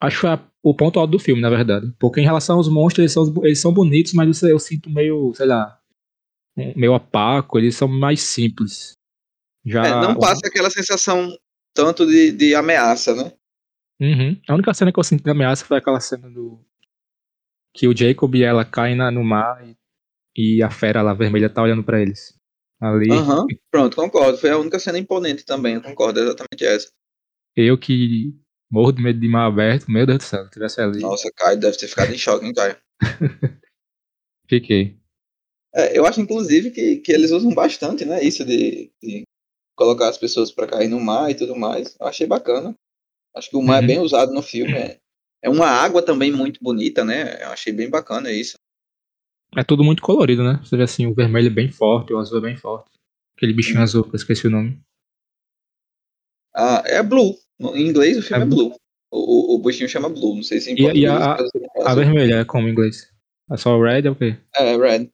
acho 0.01 0.27
o 0.63 0.75
ponto 0.75 0.99
alto 0.99 1.13
do 1.13 1.19
filme, 1.19 1.41
na 1.41 1.49
verdade. 1.49 1.93
Porque 1.99 2.21
em 2.21 2.25
relação 2.25 2.57
aos 2.57 2.69
monstros, 2.69 2.99
eles 2.99 3.13
são, 3.13 3.45
eles 3.45 3.61
são 3.61 3.73
bonitos, 3.73 4.13
mas 4.13 4.43
eu 4.43 4.59
sinto 4.59 4.91
meio, 4.91 5.33
sei 5.35 5.47
lá, 5.47 5.82
meio 6.57 6.95
opaco, 6.95 7.59
eles 7.59 7.77
são 7.77 7.89
mais 7.89 8.21
simples. 8.21 8.95
Já, 9.65 9.87
é, 9.87 9.91
não 9.91 10.19
passa 10.19 10.47
aquela 10.47 10.71
sensação 10.71 11.35
tanto 11.75 12.07
de, 12.07 12.33
de 12.33 12.55
ameaça, 12.55 13.15
né? 13.15 13.33
Uhum. 14.01 14.41
A 14.49 14.55
única 14.55 14.75
cena 14.75 14.93
que 14.93 14.99
eu 14.99 15.05
senti 15.05 15.23
de 15.23 15.31
ameaça 15.31 15.65
foi 15.65 15.79
aquela 15.79 16.01
cena 16.01 16.29
do. 16.29 16.61
Que 17.75 17.87
o 17.87 17.97
Jacob 17.97 18.35
e 18.35 18.43
ela 18.43 18.65
caem 18.65 18.97
na, 18.97 19.11
no 19.11 19.25
mar 19.25 19.65
e, 19.65 19.77
e, 20.37 20.63
a 20.63 20.71
fera 20.71 21.01
lá 21.01 21.15
vermelha 21.15 21.49
tá 21.49 21.63
olhando 21.63 21.85
para 21.85 22.01
eles. 22.01 22.35
Ali. 22.81 23.11
Uhum. 23.11 23.47
Pronto, 23.71 23.97
concordo. 23.97 24.39
Foi 24.39 24.51
a 24.51 24.59
única 24.59 24.79
cena 24.79 24.99
imponente 24.99 25.45
também, 25.45 25.75
eu 25.75 25.83
concordo, 25.83 26.19
é 26.19 26.25
exatamente 26.25 26.65
essa. 26.65 26.91
Eu 27.55 27.79
que 27.79 28.35
morro 28.71 28.93
de 28.93 29.03
medo 29.03 29.21
de 29.21 29.29
mar 29.29 29.47
aberto, 29.47 29.91
meu 29.91 30.05
Deus 30.05 30.19
do 30.19 30.25
céu, 30.25 30.45
se 30.45 30.51
tivesse 30.51 30.81
ali. 30.81 31.01
Nossa, 31.01 31.31
Caio 31.37 31.61
deve 31.61 31.77
ter 31.77 31.87
ficado 31.87 32.13
em 32.13 32.19
choque, 32.19 32.47
hein, 32.47 32.53
Caio? 32.53 32.77
Fiquei. 34.49 35.02
É, 35.75 35.99
eu 35.99 36.07
acho, 36.07 36.21
inclusive, 36.21 36.71
que, 36.71 36.97
que 36.97 37.13
eles 37.13 37.31
usam 37.31 37.53
bastante, 37.55 38.05
né? 38.05 38.23
Isso 38.23 38.45
de, 38.45 38.91
de 39.03 39.23
colocar 39.75 40.09
as 40.09 40.19
pessoas 40.19 40.53
para 40.53 40.67
cair 40.67 40.89
no 40.89 41.01
mar 41.01 41.31
e 41.31 41.35
tudo 41.35 41.57
mais. 41.57 41.97
Eu 41.99 42.07
achei 42.07 42.27
bacana. 42.27 42.75
Acho 43.35 43.51
que 43.51 43.57
o 43.57 43.63
mar 43.63 43.77
é 43.77 43.79
uhum. 43.79 43.85
é 43.85 43.87
bem 43.87 43.99
usado 43.99 44.33
no 44.33 44.43
filme. 44.43 44.75
É, 44.75 44.99
é 45.43 45.49
uma 45.49 45.67
água 45.67 46.03
também 46.03 46.31
muito 46.31 46.63
bonita, 46.63 47.05
né? 47.05 47.43
Eu 47.43 47.49
achei 47.49 47.73
bem 47.73 47.89
bacana 47.89 48.31
isso. 48.31 48.55
É 49.57 49.65
tudo 49.65 49.85
muito 49.85 50.03
colorido, 50.03 50.43
né? 50.43 50.61
Você 50.63 50.77
vê 50.77 50.83
assim, 50.83 51.07
o 51.07 51.15
vermelho 51.15 51.49
é 51.49 51.51
bem 51.51 51.71
forte, 51.71 52.13
o 52.13 52.19
azul 52.19 52.39
é 52.39 52.43
bem 52.43 52.57
forte. 52.57 52.91
Aquele 53.37 53.53
bichinho 53.53 53.79
uhum. 53.79 53.83
azul, 53.83 54.05
que 54.05 54.11
eu 54.11 54.17
esqueci 54.17 54.47
o 54.47 54.51
nome. 54.51 54.79
Ah, 56.55 56.83
é 56.87 57.03
Blue. 57.03 57.37
Em 57.61 57.87
inglês 57.87 58.19
o 58.19 58.23
filme 58.23 58.43
é, 58.43 58.47
é 58.47 58.49
Blue. 58.49 58.75
O, 59.11 59.55
o, 59.55 59.57
o 59.57 59.59
bichinho 59.59 59.89
chama 59.89 60.09
Blue, 60.09 60.37
não 60.37 60.43
sei 60.43 60.61
se 60.61 60.73
E, 60.73 61.01
e 61.01 61.07
a, 61.07 61.37
a, 61.85 61.95
vermelha 61.95 62.37
é 62.37 62.45
como 62.45 62.69
em 62.69 62.73
inglês? 62.73 63.13
É 63.51 63.57
só 63.57 63.79
Red 63.79 64.07
é 64.07 64.11
o 64.11 64.17
quê? 64.17 64.39
É, 64.57 64.77
Red. 64.77 65.11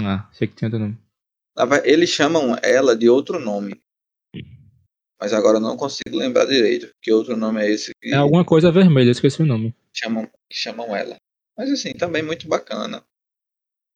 Ah, 0.00 0.28
sei 0.32 0.48
que 0.48 0.54
tinha 0.54 0.68
outro 0.68 0.80
nome. 0.80 0.98
Eles 1.84 2.10
chamam 2.10 2.56
ela 2.62 2.94
de 2.94 3.08
outro 3.08 3.38
nome. 3.38 3.80
Mas 5.18 5.32
agora 5.32 5.56
eu 5.56 5.62
não 5.62 5.76
consigo 5.76 6.16
lembrar 6.16 6.44
direito. 6.44 6.92
Que 7.00 7.12
outro 7.12 7.36
nome 7.36 7.62
é 7.62 7.70
esse? 7.70 7.92
Que... 8.00 8.12
É 8.12 8.16
alguma 8.16 8.44
coisa 8.44 8.70
vermelha, 8.70 9.08
eu 9.08 9.12
esqueci 9.12 9.42
o 9.42 9.46
nome. 9.46 9.74
Chamam, 9.94 10.30
chamam 10.52 10.94
ela. 10.94 11.16
Mas 11.56 11.70
assim, 11.70 11.94
também 11.94 12.22
muito 12.22 12.46
bacana. 12.46 13.02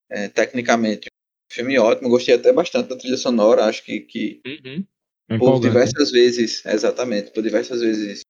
É, 0.08 0.28
tecnicamente, 0.28 1.08
filme 1.50 1.78
ótimo. 1.78 2.08
Gostei 2.08 2.34
até 2.34 2.52
bastante 2.52 2.88
da 2.88 2.96
trilha 2.96 3.18
sonora. 3.18 3.66
Acho 3.66 3.84
que, 3.84 4.00
que 4.00 4.40
uhum. 4.46 4.84
é 5.28 5.38
por 5.38 5.60
diversas 5.60 6.10
vezes, 6.10 6.64
exatamente, 6.64 7.30
por 7.32 7.42
diversas 7.42 7.80
vezes 7.80 8.22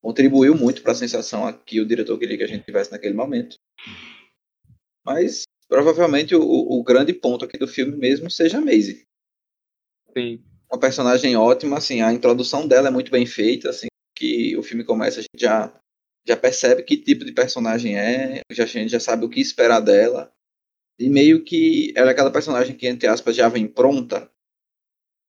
contribuiu 0.00 0.54
muito 0.54 0.82
para 0.82 0.92
a 0.92 0.94
sensação 0.94 1.52
que 1.66 1.80
o 1.80 1.86
diretor 1.86 2.18
queria 2.18 2.38
que 2.38 2.44
a 2.44 2.48
gente 2.48 2.64
tivesse 2.64 2.90
naquele 2.90 3.14
momento. 3.14 3.56
Mas 5.04 5.42
provavelmente 5.68 6.34
o, 6.34 6.42
o 6.42 6.82
grande 6.82 7.12
ponto 7.12 7.44
aqui 7.44 7.58
do 7.58 7.68
filme 7.68 7.96
mesmo 7.96 8.30
seja 8.30 8.58
a 8.58 8.60
Maisie. 8.60 9.06
Sim. 10.16 10.42
Uma 10.70 10.80
personagem 10.80 11.36
ótima, 11.36 11.78
assim, 11.78 12.00
a 12.00 12.12
introdução 12.12 12.66
dela 12.66 12.88
é 12.88 12.90
muito 12.90 13.10
bem 13.10 13.24
feita, 13.26 13.70
assim, 13.70 13.86
que 14.16 14.56
o 14.56 14.62
filme 14.62 14.84
começa, 14.84 15.20
a 15.20 15.22
gente 15.22 15.40
já, 15.40 15.72
já 16.26 16.36
percebe 16.36 16.82
que 16.82 16.96
tipo 16.96 17.24
de 17.24 17.32
personagem 17.32 17.98
é, 17.98 18.40
já, 18.50 18.64
a 18.64 18.66
gente 18.66 18.90
já 18.90 19.00
sabe 19.00 19.24
o 19.24 19.28
que 19.28 19.40
esperar 19.40 19.80
dela. 19.80 20.32
E 20.98 21.08
meio 21.08 21.44
que 21.44 21.92
ela 21.94 22.10
é 22.10 22.12
aquela 22.12 22.30
personagem 22.30 22.76
que, 22.76 22.88
entre 22.88 23.06
aspas, 23.06 23.36
já 23.36 23.48
vem 23.48 23.68
pronta. 23.68 24.28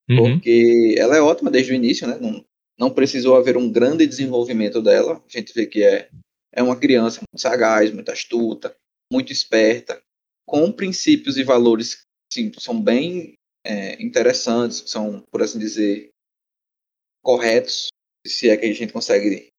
Uhum. 0.10 0.18
Porque 0.18 0.96
ela 0.98 1.16
é 1.16 1.22
ótima 1.22 1.52
desde 1.52 1.72
o 1.72 1.76
início, 1.76 2.08
né? 2.08 2.18
Não, 2.20 2.44
não 2.78 2.90
precisou 2.90 3.36
haver 3.36 3.56
um 3.56 3.72
grande 3.72 4.08
desenvolvimento 4.08 4.82
dela. 4.82 5.24
A 5.24 5.38
gente 5.38 5.54
vê 5.54 5.68
que 5.68 5.84
é, 5.84 6.10
é 6.52 6.64
uma 6.64 6.76
criança 6.76 7.22
muito 7.22 7.40
sagaz, 7.40 7.94
muito 7.94 8.12
astuta, 8.12 8.76
muito 9.14 9.32
esperta, 9.32 10.02
com 10.50 10.72
princípios 10.72 11.38
e 11.38 11.44
valores 11.44 12.02
sim, 12.34 12.52
são 12.58 12.82
bem 12.82 13.36
é, 13.64 14.02
interessantes, 14.02 14.84
são, 14.90 15.22
por 15.32 15.44
assim 15.44 15.60
dizer, 15.60 16.10
corretos, 17.22 17.90
se 18.26 18.50
é 18.50 18.58
que 18.58 18.66
a 18.66 18.74
gente 18.74 18.92
consegue 18.92 19.50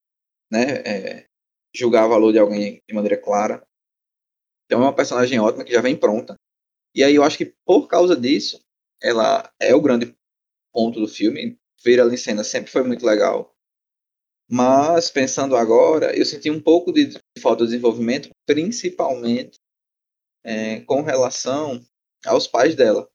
né, 0.50 0.82
é, 0.84 1.26
julgar 1.72 2.06
o 2.06 2.08
valor 2.08 2.32
de 2.32 2.40
alguém 2.40 2.80
de 2.88 2.94
maneira 2.94 3.16
clara. 3.16 3.62
Então 4.66 4.80
é 4.80 4.82
uma 4.82 4.94
personagem 4.94 5.38
ótima 5.38 5.64
que 5.64 5.72
já 5.72 5.80
vem 5.80 5.96
pronta. 5.96 6.34
E 6.92 7.04
aí 7.04 7.14
eu 7.14 7.22
acho 7.22 7.38
que 7.38 7.54
por 7.64 7.86
causa 7.86 8.16
disso, 8.16 8.60
ela 9.00 9.48
é 9.60 9.72
o 9.72 9.80
grande 9.80 10.12
ponto 10.72 10.98
do 10.98 11.06
filme. 11.06 11.56
Ver 11.84 12.00
ela 12.00 12.12
em 12.12 12.16
cena 12.16 12.42
sempre 12.42 12.70
foi 12.70 12.82
muito 12.82 13.06
legal. 13.06 13.54
Mas, 14.50 15.08
pensando 15.08 15.56
agora, 15.56 16.16
eu 16.18 16.26
senti 16.26 16.50
um 16.50 16.60
pouco 16.60 16.92
de 16.92 17.16
falta 17.40 17.64
de 17.64 17.70
desenvolvimento, 17.70 18.28
principalmente 18.44 19.59
é, 20.44 20.80
com 20.80 21.02
relação 21.02 21.80
aos 22.26 22.46
pais 22.46 22.74
dela. 22.74 23.08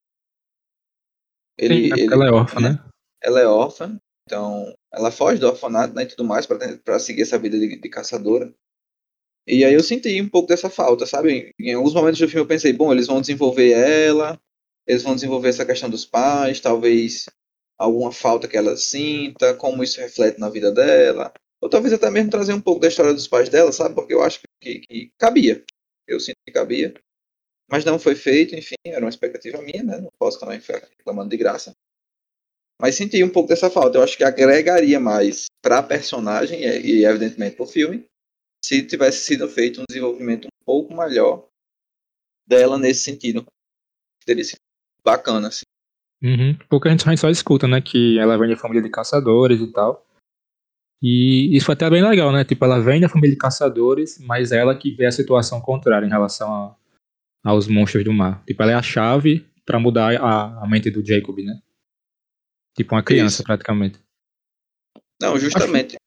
Ele, 1.58 1.88
Sim, 1.88 2.02
ele, 2.02 2.14
ela 2.14 2.28
é 2.28 2.32
órfã, 2.32 2.60
né? 2.60 2.84
Ela 3.22 3.40
é 3.40 3.48
órfã, 3.48 4.00
então 4.26 4.74
ela 4.92 5.12
foge 5.12 5.40
do 5.40 5.48
orfanato 5.48 5.94
né, 5.94 6.04
e 6.04 6.08
tudo 6.08 6.24
mais 6.24 6.46
para 6.46 7.00
seguir 7.00 7.22
essa 7.22 7.38
vida 7.38 7.58
de, 7.58 7.80
de, 7.80 7.90
caçadora. 7.90 8.54
E 9.48 9.64
aí 9.64 9.74
eu 9.74 9.84
senti 9.84 10.20
um 10.22 10.30
pouco 10.30 10.48
dessa 10.48 10.70
falta, 10.70 11.06
sabe? 11.06 11.52
Em 11.60 11.74
alguns 11.74 11.94
momentos 11.94 12.20
do 12.20 12.28
filme 12.28 12.44
eu 12.44 12.48
pensei, 12.48 12.74
bom, 12.74 12.92
eles 12.92 13.08
vão 13.08 13.22
desenvolver 13.22 13.72
ela, 13.72 14.40
eles 14.88 15.04
vão 15.04 15.16
desenvolver 15.16 15.50
essa 15.50 15.66
questão 15.66 15.90
dos 15.90 16.06
pais, 16.06 16.60
talvez 16.60 17.28
alguma 17.78 18.12
falta 18.12 18.48
que 18.48 18.58
ela 18.58 18.76
sinta, 18.76 19.54
como 19.54 19.84
isso 19.84 20.00
reflete 20.00 20.40
na 20.40 20.50
vida 20.50 20.72
dela. 20.72 21.32
Ou 21.62 21.70
talvez 21.70 21.94
até 21.94 22.10
mesmo 22.10 22.32
trazer 22.32 22.54
um 22.54 22.62
pouco 22.62 22.82
da 22.82 22.88
história 22.88 23.14
dos 23.14 23.28
pais 23.28 23.50
dela, 23.50 23.72
sabe? 23.72 23.96
Porque 23.96 24.14
eu 24.14 24.24
acho 24.24 24.40
que, 24.62 24.80
que 24.80 25.12
cabia. 25.18 25.64
Eu 26.08 26.20
sinto 26.20 26.38
que 26.46 26.52
cabia. 26.52 26.94
Mas 27.70 27.84
não 27.84 27.98
foi 27.98 28.16
feito, 28.16 28.56
enfim, 28.56 28.76
era 28.86 29.04
uma 29.04 29.10
expectativa 29.10 29.62
minha, 29.62 29.84
né? 29.84 30.00
Não 30.00 30.12
posso 30.20 30.40
também 30.40 30.60
ficar 30.60 30.88
reclamando 30.98 31.30
de 31.30 31.38
graça. 31.38 31.74
Mas 32.80 32.96
senti 32.96 33.24
um 33.24 33.30
pouco 33.30 33.50
dessa 33.50 33.70
falta. 33.70 33.98
Eu 33.98 34.04
acho 34.04 34.18
que 34.18 34.24
agregaria 34.24 35.00
mais 35.00 35.46
para 35.62 35.80
a 35.80 35.84
personagem 35.84 36.62
e, 36.62 37.06
evidentemente, 37.06 37.56
para 37.56 37.64
o 37.64 37.68
filme, 37.68 38.06
se 38.64 38.86
tivesse 38.86 39.20
sido 39.20 39.48
feito 39.48 39.82
um 39.82 39.86
desenvolvimento 39.88 40.46
um 40.46 40.66
pouco 40.66 40.96
melhor 40.96 41.48
dela 42.48 42.78
nesse 42.78 43.02
sentido. 43.02 43.46
Teria 44.26 44.44
sido 44.44 44.60
bacana, 45.04 45.48
assim. 45.48 45.64
Uhum. 46.22 46.58
Porque 46.70 46.88
a 46.88 46.92
gente 46.92 47.18
só 47.18 47.30
escuta, 47.30 47.68
né? 47.68 47.82
Que 47.82 48.20
ela 48.20 48.38
vem 48.38 48.50
de 48.50 48.56
família 48.56 48.84
de 48.84 48.90
caçadores 48.90 49.62
e 49.62 49.72
tal. 49.72 50.06
E 51.02 51.56
isso 51.56 51.66
foi 51.66 51.74
até 51.74 51.90
bem 51.90 52.04
legal, 52.04 52.32
né? 52.32 52.44
Tipo, 52.44 52.66
ela 52.66 52.80
vem 52.80 53.00
da 53.00 53.10
família 53.10 53.36
de 53.36 53.40
caçadores, 53.40 54.18
mas 54.20 54.52
ela 54.52 54.76
que 54.76 54.92
vê 54.92 55.06
a 55.06 55.12
situação 55.12 55.62
contrária 55.62 56.06
em 56.06 56.10
relação 56.10 56.76
aos 57.46 57.68
monstros 57.68 58.04
do 58.04 58.12
mar. 58.12 58.44
Tipo, 58.46 58.64
ela 58.64 58.72
é 58.72 58.76
a 58.76 58.82
chave 58.82 59.48
para 59.64 59.80
mudar 59.80 60.20
a, 60.20 60.64
a, 60.64 60.68
mente 60.68 60.90
do 60.90 61.06
Jacob, 61.06 61.38
né? 61.38 61.62
Tipo, 62.76 62.96
uma 62.96 63.04
criança, 63.04 63.36
Isso. 63.36 63.44
praticamente. 63.44 64.00
Não, 65.22 65.38
justamente. 65.38 65.96
Acho... 65.96 66.00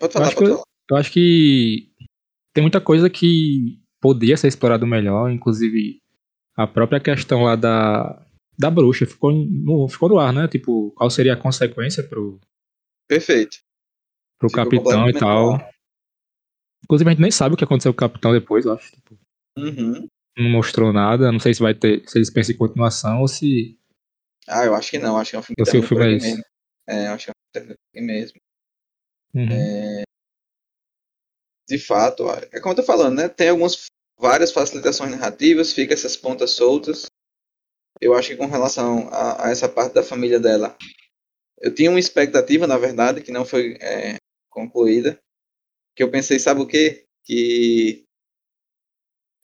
Pode 0.00 0.12
falar, 0.12 0.24
eu 0.24 0.28
acho, 0.28 0.36
pode 0.36 0.50
falar. 0.50 0.62
Eu, 0.62 0.64
eu 0.90 0.96
acho 0.96 1.12
que 1.12 1.92
tem 2.54 2.62
muita 2.62 2.80
coisa 2.80 3.10
que 3.10 3.78
podia 4.00 4.36
ser 4.36 4.48
explorado 4.48 4.86
melhor, 4.86 5.30
inclusive 5.30 6.00
a 6.56 6.66
própria 6.66 6.98
questão 6.98 7.42
lá 7.42 7.54
da, 7.54 8.26
da 8.58 8.70
bruxa 8.70 9.06
ficou 9.06 9.32
no, 9.32 9.86
ficou 9.88 10.08
no 10.08 10.18
ar, 10.18 10.32
né? 10.32 10.48
Tipo, 10.48 10.90
qual 10.92 11.10
seria 11.10 11.34
a 11.34 11.36
consequência 11.36 12.02
pro. 12.02 12.40
Perfeito. 13.06 13.58
Pro 14.38 14.48
Ficou 14.48 14.64
capitão 14.64 15.08
e 15.08 15.12
tal. 15.12 15.58
Inclusive, 16.84 17.10
a 17.10 17.12
gente 17.12 17.22
nem 17.22 17.30
sabe 17.30 17.54
o 17.54 17.58
que 17.58 17.64
aconteceu 17.64 17.92
com 17.92 17.96
o 17.96 18.08
capitão 18.08 18.32
depois, 18.32 18.64
eu 18.64 18.72
acho. 18.72 18.92
Tipo, 18.92 19.18
Uhum. 19.58 20.08
Não 20.36 20.50
mostrou 20.50 20.92
nada. 20.92 21.32
Não 21.32 21.40
sei 21.40 21.54
se 21.54 21.60
vai 21.60 21.74
ter. 21.74 22.08
Se 22.08 22.18
eles 22.18 22.30
pensam 22.30 22.54
em 22.54 22.58
continuação 22.58 23.20
ou 23.20 23.28
se. 23.28 23.76
Ah, 24.46 24.64
eu 24.64 24.74
acho 24.74 24.90
que 24.90 24.98
não. 24.98 25.16
Acho 25.16 25.30
que 25.30 25.36
é 25.36 25.38
um 25.38 25.42
filme 25.42 25.56
que 25.56 25.76
ou 25.76 25.82
o 25.82 25.86
filme 25.86 26.04
é 26.04 26.16
isso. 26.16 26.26
Mesmo. 26.26 26.44
É, 26.86 27.06
acho 27.08 27.26
que 27.26 27.58
é 27.58 27.60
um 27.60 27.64
filme 27.64 28.06
mesmo. 28.06 28.40
Uhum. 29.34 29.48
É... 29.50 30.02
De 31.68 31.78
fato, 31.78 32.24
é 32.50 32.60
como 32.60 32.72
eu 32.72 32.76
tô 32.76 32.82
falando, 32.82 33.16
né? 33.16 33.28
Tem 33.28 33.50
algumas 33.50 33.86
várias 34.18 34.50
facilitações 34.52 35.10
narrativas, 35.10 35.72
fica 35.72 35.92
essas 35.92 36.16
pontas 36.16 36.52
soltas. 36.52 37.06
Eu 38.00 38.14
acho 38.14 38.28
que 38.28 38.36
com 38.36 38.46
relação 38.46 39.08
a, 39.10 39.46
a 39.46 39.50
essa 39.50 39.68
parte 39.68 39.94
da 39.94 40.02
família 40.02 40.40
dela, 40.40 40.76
eu 41.60 41.74
tinha 41.74 41.90
uma 41.90 42.00
expectativa, 42.00 42.66
na 42.66 42.78
verdade, 42.78 43.22
que 43.22 43.32
não 43.32 43.44
foi 43.44 43.76
é, 43.80 44.16
concluída. 44.48 45.18
Que 45.94 46.02
eu 46.02 46.10
pensei, 46.10 46.38
sabe 46.38 46.60
o 46.60 46.66
quê? 46.66 47.04
Que 47.24 48.04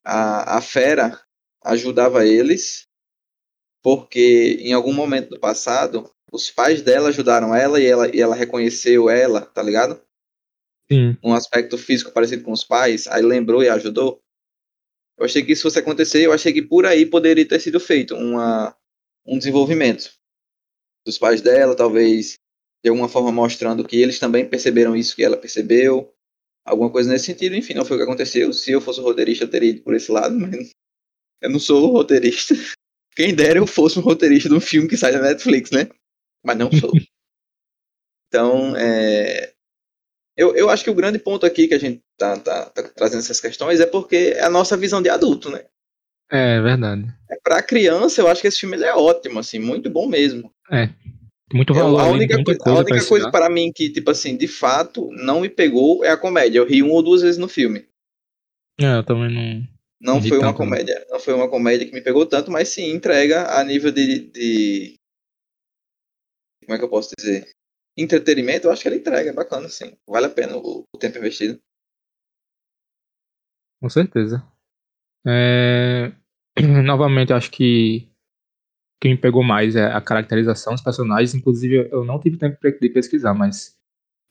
a, 0.04 0.58
a 0.58 0.60
fera 0.60 1.20
ajudava 1.64 2.26
eles, 2.26 2.86
porque 3.82 4.58
em 4.60 4.72
algum 4.72 4.92
momento 4.92 5.30
do 5.30 5.40
passado, 5.40 6.10
os 6.30 6.50
pais 6.50 6.82
dela 6.82 7.08
ajudaram 7.08 7.54
ela 7.54 7.80
e 7.80 7.86
ela, 7.86 8.14
e 8.14 8.20
ela 8.20 8.34
reconheceu 8.34 9.08
ela, 9.08 9.40
tá 9.40 9.62
ligado? 9.62 10.00
Sim. 10.90 11.16
Um 11.22 11.32
aspecto 11.32 11.78
físico 11.78 12.12
parecido 12.12 12.44
com 12.44 12.52
os 12.52 12.64
pais, 12.64 13.06
aí 13.06 13.22
lembrou 13.22 13.62
e 13.62 13.68
ajudou. 13.68 14.20
Eu 15.18 15.24
achei 15.24 15.42
que 15.44 15.52
isso 15.52 15.62
fosse 15.62 15.78
acontecer, 15.78 16.24
eu 16.24 16.32
achei 16.32 16.52
que 16.52 16.60
por 16.60 16.84
aí 16.84 17.06
poderia 17.06 17.46
ter 17.46 17.60
sido 17.60 17.80
feito 17.80 18.14
uma, 18.14 18.76
um 19.24 19.38
desenvolvimento 19.38 20.12
dos 21.06 21.18
pais 21.18 21.40
dela, 21.40 21.76
talvez 21.76 22.38
de 22.82 22.90
alguma 22.90 23.08
forma 23.08 23.32
mostrando 23.32 23.86
que 23.86 23.96
eles 23.96 24.18
também 24.18 24.46
perceberam 24.46 24.94
isso 24.94 25.16
que 25.16 25.24
ela 25.24 25.36
percebeu, 25.36 26.13
alguma 26.64 26.90
coisa 26.90 27.10
nesse 27.10 27.26
sentido. 27.26 27.54
Enfim, 27.54 27.74
não 27.74 27.84
foi 27.84 27.96
o 27.96 28.00
que 28.00 28.04
aconteceu. 28.04 28.52
Se 28.52 28.72
eu 28.72 28.80
fosse 28.80 29.00
roteirista, 29.00 29.44
eu 29.44 29.50
teria 29.50 29.70
ido 29.70 29.82
por 29.82 29.94
esse 29.94 30.10
lado, 30.10 30.38
mas 30.38 30.70
eu 31.42 31.50
não 31.50 31.58
sou 31.58 31.92
roteirista. 31.92 32.54
Quem 33.14 33.34
dera 33.34 33.58
eu 33.58 33.66
fosse 33.66 33.98
um 33.98 34.02
roteirista 34.02 34.48
de 34.48 34.54
um 34.54 34.60
filme 34.60 34.88
que 34.88 34.96
sai 34.96 35.12
da 35.12 35.20
Netflix, 35.20 35.70
né? 35.70 35.88
Mas 36.44 36.56
não 36.56 36.70
sou. 36.72 36.92
Então, 38.26 38.74
é... 38.76 39.52
eu, 40.36 40.56
eu 40.56 40.68
acho 40.68 40.82
que 40.82 40.90
o 40.90 40.94
grande 40.94 41.20
ponto 41.20 41.46
aqui 41.46 41.68
que 41.68 41.74
a 41.74 41.78
gente 41.78 42.02
tá, 42.18 42.36
tá, 42.36 42.64
tá 42.68 42.82
trazendo 42.82 43.20
essas 43.20 43.40
questões 43.40 43.78
é 43.78 43.86
porque 43.86 44.34
é 44.34 44.42
a 44.42 44.50
nossa 44.50 44.76
visão 44.76 45.00
de 45.00 45.08
adulto, 45.08 45.50
né? 45.50 45.64
É, 46.28 46.60
verdade. 46.60 47.06
É, 47.30 47.36
pra 47.44 47.62
criança, 47.62 48.20
eu 48.20 48.26
acho 48.26 48.40
que 48.40 48.48
esse 48.48 48.58
filme 48.58 48.82
é 48.82 48.92
ótimo, 48.92 49.38
assim, 49.38 49.60
muito 49.60 49.88
bom 49.88 50.08
mesmo. 50.08 50.52
É, 50.68 50.88
muito 51.52 51.74
valor. 51.74 52.00
a 52.00 52.08
única, 52.08 52.42
coisa, 52.42 52.58
coisa, 52.58 52.78
a 52.78 52.82
única 52.82 53.06
coisa 53.06 53.30
para 53.30 53.50
mim 53.50 53.70
que, 53.72 53.90
tipo 53.90 54.10
assim, 54.10 54.36
de 54.36 54.48
fato, 54.48 55.10
não 55.12 55.40
me 55.40 55.48
pegou 55.48 56.04
é 56.04 56.10
a 56.10 56.16
comédia. 56.16 56.58
Eu 56.58 56.66
ri 56.66 56.82
uma 56.82 56.94
ou 56.94 57.02
duas 57.02 57.22
vezes 57.22 57.38
no 57.38 57.48
filme. 57.48 57.86
É, 58.80 58.96
eu 58.96 59.04
também 59.04 59.30
não. 59.32 59.74
Não 60.00 60.22
foi 60.22 60.38
uma 60.38 60.54
comédia. 60.54 61.06
Não 61.08 61.20
foi 61.20 61.34
uma 61.34 61.48
comédia 61.48 61.86
que 61.86 61.94
me 61.94 62.02
pegou 62.02 62.26
tanto, 62.26 62.50
mas 62.50 62.68
sim 62.68 62.90
entrega 62.90 63.58
a 63.58 63.64
nível 63.64 63.92
de, 63.92 64.30
de. 64.30 64.94
Como 66.64 66.74
é 66.74 66.78
que 66.78 66.84
eu 66.84 66.90
posso 66.90 67.10
dizer? 67.18 67.48
Entretenimento, 67.96 68.66
eu 68.66 68.72
acho 68.72 68.82
que 68.82 68.88
ele 68.88 68.96
entrega, 68.96 69.30
é 69.30 69.32
bacana, 69.32 69.68
sim. 69.68 69.96
Vale 70.06 70.26
a 70.26 70.30
pena 70.30 70.56
o, 70.56 70.84
o 70.92 70.98
tempo 70.98 71.18
investido. 71.18 71.60
Com 73.80 73.88
certeza. 73.88 74.44
É... 75.26 76.12
Novamente, 76.84 77.32
acho 77.32 77.50
que 77.50 78.08
que 79.04 79.08
me 79.10 79.18
pegou 79.18 79.42
mais 79.42 79.76
é 79.76 79.84
a 79.92 80.00
caracterização 80.00 80.72
dos 80.72 80.82
personagens. 80.82 81.34
Inclusive, 81.34 81.90
eu 81.92 82.06
não 82.06 82.18
tive 82.18 82.38
tempo 82.38 82.56
de 82.80 82.88
pesquisar, 82.88 83.34
mas 83.34 83.78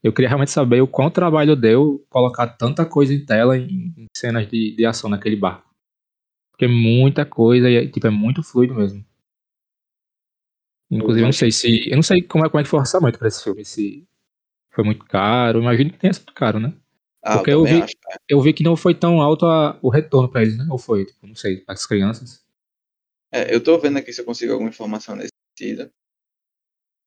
eu 0.01 0.12
queria 0.12 0.27
realmente 0.27 0.50
saber 0.50 0.82
o 0.82 0.88
quão 0.88 1.12
trabalho 1.12 1.56
deu 1.56 2.03
colocar 2.10 2.48
tanta 2.48 2.84
coisa 2.84 3.13
em 3.13 3.24
tela 3.24 3.56
em, 3.56 3.94
em 3.96 4.08
cenas 4.18 4.48
de, 4.50 4.75
de 4.75 4.84
ação 4.84 5.12
naquele 5.12 5.36
barco. 5.36 5.70
Porque 6.51 6.68
muita 6.68 7.24
coisa 7.24 7.70
e 7.70 7.88
tipo, 7.88 8.08
é 8.08 8.10
muito 8.10 8.42
fluido 8.42 8.74
mesmo. 8.74 9.06
Inclusive, 10.89 11.22
eu 11.22 11.27
não 11.27 11.34
sei 11.34 11.51
se. 11.51 11.88
Eu 11.88 11.96
não 11.96 12.03
sei 12.03 12.24
como 12.24 12.44
é, 12.44 12.50
como 12.50 12.60
é 12.60 12.63
que 12.63 12.70
foi 12.70 12.80
o 12.80 12.82
orçamento 12.82 13.20
pra 13.20 13.27
esse 13.27 13.44
filme. 13.44 13.63
Se 13.63 14.08
foi 14.72 14.84
muito 14.84 15.06
caro. 15.06 15.62
Imagino 15.62 15.92
que 15.92 16.00
tenha 16.00 16.13
sido 16.13 16.34
caro, 16.34 16.60
né? 16.60 16.74
Ah, 17.22 17.38
Porque 17.38 17.51
eu, 17.51 17.60
eu 17.60 17.65
vi, 17.65 17.82
acho, 17.84 17.94
é. 18.10 18.15
eu 18.27 18.42
vi 18.42 18.53
que 18.53 18.63
não 18.63 18.75
foi 18.75 18.96
tão 18.96 19.22
alto 19.22 19.46
a, 19.46 19.77
o 19.84 19.89
retorno 19.89 20.30
pra 20.30 20.42
eles, 20.42 20.58
né? 20.58 20.65
Ou 20.70 20.80
foi? 20.80 21.06
Tipo, 21.06 21.27
não 21.27 21.36
sei, 21.36 21.58
para 21.58 21.74
as 21.74 21.86
crianças. 21.86 22.43
É, 23.34 23.54
eu 23.54 23.63
tô 23.63 23.80
vendo 23.80 23.98
aqui 23.98 24.13
se 24.13 24.22
eu 24.22 24.25
consigo 24.25 24.54
alguma 24.54 24.70
informação 24.70 25.16
nesse 25.16 25.32
sentido. 25.58 25.92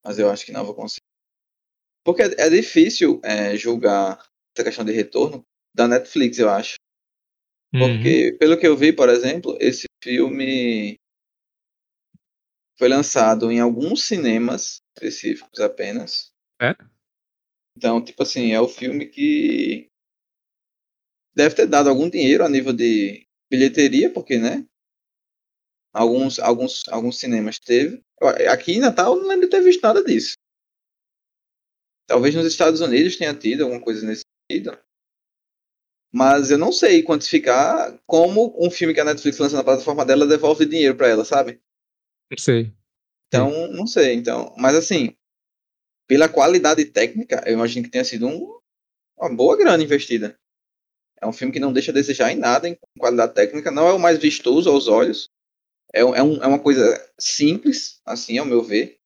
Mas 0.04 0.18
eu 0.18 0.28
acho 0.28 0.44
que 0.44 0.52
não 0.52 0.64
vou 0.64 0.74
conseguir. 0.74 1.06
Porque 2.04 2.22
é, 2.22 2.34
é 2.38 2.50
difícil 2.50 3.20
é, 3.22 3.56
julgar 3.56 4.18
essa 4.54 4.64
questão 4.64 4.84
de 4.84 4.92
retorno 4.92 5.44
da 5.72 5.86
Netflix, 5.86 6.38
eu 6.38 6.50
acho. 6.50 6.74
Porque, 7.70 8.30
uhum. 8.30 8.38
pelo 8.38 8.58
que 8.58 8.66
eu 8.66 8.76
vi, 8.76 8.92
por 8.92 9.08
exemplo, 9.08 9.56
esse 9.60 9.86
filme 10.02 10.96
foi 12.78 12.88
lançado 12.88 13.50
em 13.50 13.60
alguns 13.60 14.04
cinemas 14.04 14.78
específicos 14.96 15.60
apenas. 15.60 16.32
É? 16.60 16.74
Então, 17.76 18.02
tipo 18.02 18.22
assim, 18.22 18.52
é 18.52 18.60
o 18.60 18.68
filme 18.68 19.06
que 19.06 19.88
deve 21.34 21.54
ter 21.54 21.66
dado 21.66 21.88
algum 21.90 22.08
dinheiro 22.08 22.44
a 22.44 22.48
nível 22.48 22.72
de 22.72 23.26
bilheteria, 23.50 24.10
porque, 24.10 24.38
né? 24.38 24.66
Alguns, 25.96 26.38
alguns, 26.38 26.86
alguns 26.88 27.18
cinemas 27.18 27.58
teve. 27.58 28.02
Aqui 28.50 28.72
em 28.72 28.80
Natal 28.80 29.14
eu 29.14 29.22
não 29.22 29.28
lembro 29.28 29.46
de 29.46 29.50
ter 29.50 29.62
visto 29.62 29.80
nada 29.80 30.04
disso. 30.04 30.34
Talvez 32.06 32.34
nos 32.34 32.46
Estados 32.46 32.82
Unidos 32.82 33.16
tenha 33.16 33.32
tido 33.32 33.62
alguma 33.62 33.80
coisa 33.80 34.06
nesse 34.06 34.22
sentido. 34.50 34.78
Mas 36.12 36.50
eu 36.50 36.58
não 36.58 36.70
sei 36.70 37.02
quantificar 37.02 37.98
como 38.06 38.54
um 38.62 38.70
filme 38.70 38.92
que 38.92 39.00
a 39.00 39.06
Netflix 39.06 39.38
lança 39.38 39.56
na 39.56 39.64
plataforma 39.64 40.04
dela 40.04 40.26
devolve 40.26 40.66
dinheiro 40.66 40.94
para 40.94 41.08
ela, 41.08 41.24
sabe? 41.24 41.62
Não 42.30 42.36
sei. 42.38 42.74
Então, 43.28 43.72
não 43.72 43.86
sei. 43.86 44.14
Então, 44.14 44.54
mas 44.58 44.76
assim, 44.76 45.16
pela 46.06 46.28
qualidade 46.28 46.84
técnica, 46.84 47.42
eu 47.46 47.54
imagino 47.54 47.84
que 47.84 47.90
tenha 47.90 48.04
sido 48.04 48.26
um, 48.26 48.60
uma 49.18 49.34
boa 49.34 49.56
grana 49.56 49.82
investida. 49.82 50.38
É 51.22 51.26
um 51.26 51.32
filme 51.32 51.54
que 51.54 51.60
não 51.60 51.72
deixa 51.72 51.90
a 51.90 51.94
desejar 51.94 52.30
em 52.30 52.36
nada 52.36 52.68
em 52.68 52.76
qualidade 52.98 53.32
técnica. 53.32 53.70
Não 53.70 53.88
é 53.88 53.94
o 53.94 53.98
mais 53.98 54.18
vistoso 54.18 54.68
aos 54.68 54.88
olhos, 54.88 55.30
é, 55.94 56.00
é, 56.00 56.22
um, 56.22 56.42
é 56.42 56.46
uma 56.46 56.58
coisa 56.58 56.98
simples, 57.18 58.00
assim, 58.04 58.38
ao 58.38 58.46
meu 58.46 58.62
ver. 58.62 58.98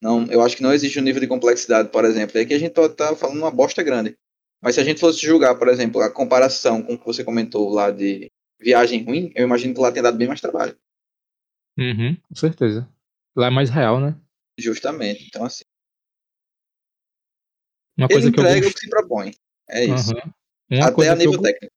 Não, 0.00 0.26
eu 0.26 0.40
acho 0.42 0.56
que 0.56 0.62
não 0.62 0.72
existe 0.72 0.98
um 0.98 1.02
nível 1.02 1.20
de 1.20 1.26
complexidade, 1.26 1.88
por 1.90 2.04
exemplo. 2.04 2.38
É 2.38 2.44
que 2.44 2.54
a 2.54 2.58
gente 2.58 2.72
tá, 2.72 2.88
tá 2.88 3.16
falando 3.16 3.38
uma 3.38 3.50
bosta 3.50 3.82
grande. 3.82 4.14
Mas 4.62 4.74
se 4.74 4.80
a 4.80 4.84
gente 4.84 5.00
fosse 5.00 5.20
julgar, 5.24 5.56
por 5.56 5.68
exemplo, 5.68 6.00
a 6.00 6.10
comparação 6.10 6.82
com 6.82 6.94
o 6.94 6.98
que 6.98 7.06
você 7.06 7.24
comentou 7.24 7.68
lá 7.70 7.90
de 7.90 8.30
viagem 8.60 9.04
ruim, 9.04 9.32
eu 9.34 9.44
imagino 9.44 9.74
que 9.74 9.80
lá 9.80 9.90
tenha 9.90 10.02
dado 10.02 10.18
bem 10.18 10.28
mais 10.28 10.40
trabalho. 10.40 10.76
Uhum, 11.78 12.16
com 12.16 12.34
certeza. 12.34 12.88
Lá 13.36 13.46
é 13.46 13.50
mais 13.50 13.70
real, 13.70 14.00
né? 14.00 14.16
Justamente. 14.58 15.26
Então, 15.28 15.44
assim. 15.44 15.62
Uma 17.96 18.08
coisa 18.08 18.26
ele 18.28 18.34
que 18.34 18.40
eu 18.40 18.44
entrega 18.44 18.60
gost- 18.62 18.72
o 18.72 18.74
que 18.74 18.80
se 18.80 18.90
propõe. 18.90 19.32
É 19.68 19.84
isso. 19.84 20.12
Uma 20.70 20.86
Até 20.86 21.08
a 21.08 21.12
eu 21.12 21.16
nível 21.16 21.36
go- 21.36 21.42
técnico. 21.42 21.72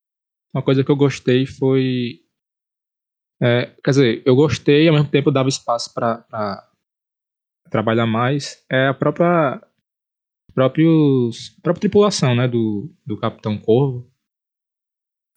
Uma 0.53 0.63
coisa 0.63 0.84
que 0.84 0.91
eu 0.91 0.96
gostei 0.96 1.46
foi. 1.46 2.20
É, 3.41 3.65
quer 3.83 3.91
dizer, 3.91 4.24
eu 4.25 4.36
gostei 4.36 4.88
ao 4.88 4.93
mesmo 4.93 5.10
tempo 5.10 5.31
dava 5.31 5.50
espaço 5.50 5.93
para 5.93 6.67
trabalhar 7.69 8.05
mais. 8.05 8.63
É 8.71 8.88
a 8.88 8.93
própria. 8.93 9.62
Próprios, 10.53 11.55
a 11.57 11.62
própria 11.62 11.79
tripulação, 11.81 12.36
né? 12.36 12.48
Do, 12.48 12.93
do 13.05 13.17
Capitão 13.17 13.57
Corvo. 13.57 14.05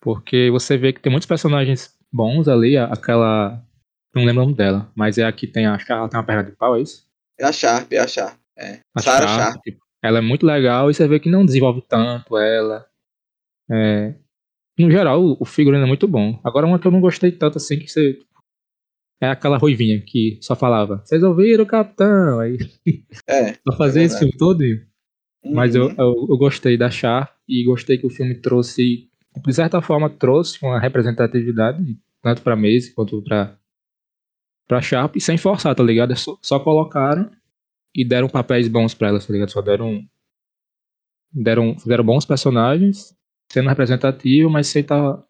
Porque 0.03 0.51
você 0.51 0.77
vê 0.77 0.93
que 0.93 1.01
tem 1.01 1.11
muitos 1.11 1.27
personagens 1.29 1.97
bons 2.13 2.49
ali. 2.49 2.77
a- 2.77 2.87
Aquela. 2.87 3.65
Não 4.15 4.25
lembro 4.25 4.43
o 4.43 4.45
nome 4.47 4.57
dela, 4.57 4.91
mas 4.95 5.19
é 5.19 5.25
a 5.25 5.33
que 5.33 5.47
tem. 5.47 5.65
Que 5.79 5.93
ela 5.93 6.09
tem 6.09 6.19
uma 6.19 6.27
perna 6.27 6.45
de 6.45 6.53
pau, 6.53 6.77
é 6.77 6.81
isso? 6.83 7.07
É 7.39 7.45
a 7.45 7.53
Sharp, 7.53 7.93
é 7.93 7.99
a 7.99 8.07
Sharp. 8.07 8.39
É. 8.57 8.81
A 8.95 9.01
Sarah 9.01 9.27
Sharp, 9.27 9.41
Sharp. 9.53 9.63
tipo, 9.63 9.81
ela 10.03 10.19
é 10.19 10.21
muito 10.21 10.47
legal 10.47 10.89
e 10.91 10.95
você 10.95 11.09
vê 11.09 11.19
que 11.19 11.29
não 11.31 11.45
desenvolve 11.45 11.83
tanto 11.83 12.37
ela. 12.37 12.87
É, 13.71 14.15
no 14.79 14.91
geral, 14.91 15.37
o, 15.39 15.45
figurino 15.45 15.85
é 15.85 15.87
muito 15.87 16.09
bom. 16.09 16.41
Agora, 16.43 16.67
uma 16.67 16.79
que 16.79 16.87
eu 16.87 16.91
não 16.91 17.01
gostei 17.01 17.31
tanto 17.31 17.59
assim, 17.59 17.79
que 17.79 17.89
você. 17.89 18.19
É 19.21 19.29
aquela 19.31 19.57
ruivinha 19.57 20.01
que 20.01 20.39
só 20.43 20.55
falava, 20.57 21.01
vocês 21.05 21.23
ouviram, 21.23 21.65
capitão? 21.65 22.41
Aí 22.41 22.59
É. 23.29 23.55
só 23.55 23.77
fazia 23.77 24.03
É 24.03 24.05
esse 24.05 24.19
filme 24.19 24.37
todo. 24.37 24.63
Mas 25.45 25.75
eu, 25.75 25.85
Uhum. 25.87 25.95
eu, 25.99 26.27
eu 26.31 26.37
gostei 26.39 26.77
da 26.77 26.91
Char 26.91 27.35
e 27.49 27.65
gostei 27.65 27.97
que 27.99 28.07
o 28.07 28.11
filme 28.11 28.35
trouxe, 28.35 29.09
de 29.47 29.53
certa 29.53 29.81
forma, 29.83 30.11
trouxe 30.11 30.59
uma 30.65 30.81
representatividade, 30.81 31.97
tanto 32.23 32.43
pra 32.43 32.57
Maze 32.57 32.93
quanto 32.95 33.23
pra, 33.23 33.57
pra 34.67 34.81
Sharp, 34.81 35.17
e 35.17 35.21
sem 35.21 35.37
forçar, 35.37 35.75
tá 35.75 35.83
ligado? 35.83 36.13
É 36.13 36.17
Só, 36.17 36.37
só 36.43 36.59
colocaram 36.59 37.31
e 37.95 38.05
deram 38.05 38.29
papéis 38.29 38.69
bons 38.69 38.95
pra 38.95 39.09
elas, 39.09 39.27
tá 39.27 39.33
ligado? 39.33 39.51
Só 39.51 39.61
deram. 39.63 40.03
Deram, 41.33 41.79
fizeram 41.79 42.05
bons 42.05 42.25
personagens, 42.25 43.15
sendo 43.55 43.69
representativo, 43.69 44.51
mas 44.51 44.67
sem 44.67 44.83
tá, 44.83 45.23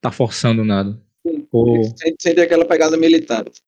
tá 0.00 0.12
forçando 0.12 0.64
nada. 0.64 1.00
Ou, 1.50 1.82
Sem, 1.96 2.14
sem 2.20 2.34
ter 2.34 2.42
aquela 2.42 2.64
pegada 2.64 2.96
militante. 2.96 3.60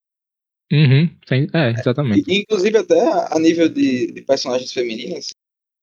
uhum, 0.72 1.10
sem, 1.28 1.48
é, 1.52 1.70
exatamente. 1.72 2.30
E, 2.30 2.42
inclusive, 2.42 2.78
até 2.78 3.00
a 3.34 3.38
nível 3.40 3.68
de, 3.68 4.12
de 4.12 4.22
personagens 4.22 4.72
femininas, 4.72 5.30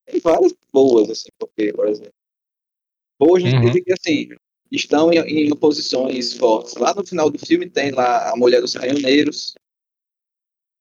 tem 0.05 0.21
várias 0.21 0.53
boas, 0.71 1.09
assim, 1.09 1.27
porque, 1.37 1.73
por 1.73 1.89
exemplo, 1.89 2.13
boas 3.19 3.43
no 3.43 3.49
Uhum. 3.49 3.73
que, 3.73 3.91
assim, 3.91 4.29
estão 4.71 5.11
em, 5.11 5.17
em 5.19 5.55
posições 5.55 6.33
fortes. 6.33 6.75
Lá 6.75 6.93
no 6.95 7.05
final 7.05 7.29
do 7.29 7.37
filme 7.37 7.69
tem 7.69 7.91
lá 7.91 8.31
a 8.31 8.35
mulher 8.37 8.61
dos 8.61 8.73
caminhoneiros, 8.73 9.53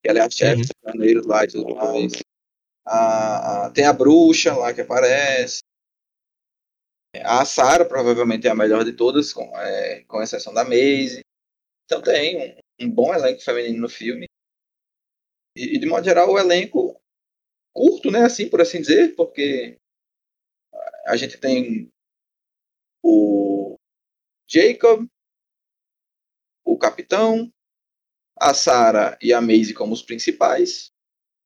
que 0.02 0.08
ela 0.08 0.20
é 0.20 0.22
a 0.22 0.30
chefe 0.30 0.54
Uhum. 0.54 0.60
dos 0.60 0.70
caminhoneiros 0.84 1.26
lá 1.26 1.42
e 1.44 1.48
tudo 1.48 1.74
mais. 1.74 2.12
A- 2.86 3.70
tem 3.74 3.84
a 3.84 3.92
bruxa 3.92 4.54
lá 4.54 4.72
que 4.72 4.80
aparece. 4.82 5.58
A 7.24 7.44
Sarah 7.44 7.84
provavelmente 7.84 8.46
é 8.46 8.50
a 8.50 8.54
melhor 8.54 8.84
de 8.84 8.92
todas, 8.92 9.32
com, 9.32 9.44
é, 9.58 10.02
com 10.04 10.22
exceção 10.22 10.52
da 10.54 10.64
Maisie. 10.64 11.20
Então 11.86 12.02
tem 12.02 12.56
um, 12.80 12.86
um 12.86 12.90
bom 12.92 13.14
elenco 13.14 13.42
feminino 13.42 13.82
no 13.82 13.88
filme. 13.88 14.26
E, 15.56 15.76
e, 15.76 15.78
de 15.80 15.86
modo 15.86 16.04
geral, 16.04 16.30
o 16.30 16.38
elenco 16.38 17.00
curto, 17.74 18.10
né? 18.10 18.24
Assim, 18.24 18.48
por 18.50 18.60
assim 18.62 18.80
dizer, 18.80 19.14
porque 19.16 19.78
a 21.06 21.16
gente 21.16 21.38
tem 21.38 21.90
o 23.02 23.76
Jacob, 24.48 25.08
o 26.64 26.76
capitão, 26.78 27.50
a 28.40 28.54
Sarah 28.54 29.18
e 29.22 29.32
a 29.32 29.40
Maisie 29.40 29.74
como 29.74 29.94
os 29.94 30.02
principais, 30.02 30.90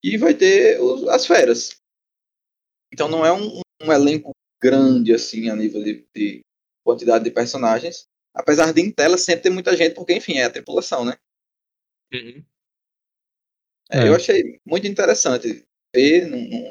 e 0.05 0.17
vai 0.19 0.35
ter 0.35 0.81
os- 0.81 1.09
as 1.09 1.27
feras. 1.27 1.77
Então 2.93 3.09
não 3.09 3.25
é 3.25 3.33
um, 3.33 3.61
um 3.83 3.93
elenco 3.93 4.33
grande 4.63 5.13
assim 5.15 5.49
a 5.51 5.57
nível 5.57 5.83
de, 5.83 6.07
de 6.15 6.41
quantidade 6.85 7.25
de 7.25 7.31
personagens, 7.31 8.07
apesar 8.35 8.73
de 8.73 8.81
em 8.81 8.91
tela 8.91 9.19
sempre 9.19 9.45
ter 9.45 9.51
muita 9.51 9.77
gente, 9.77 9.95
porque 9.95 10.15
enfim, 10.15 10.35
é 10.39 10.45
a 10.45 10.51
tripulação, 10.51 11.05
né? 11.05 11.17
Uhum. 12.13 12.47
É, 13.91 14.07
É. 14.07 14.09
Eu 14.09 14.15
achei 14.15 14.61
muito 14.67 14.87
interessante 14.87 15.65
ver 15.95 16.27
num, 16.29 16.71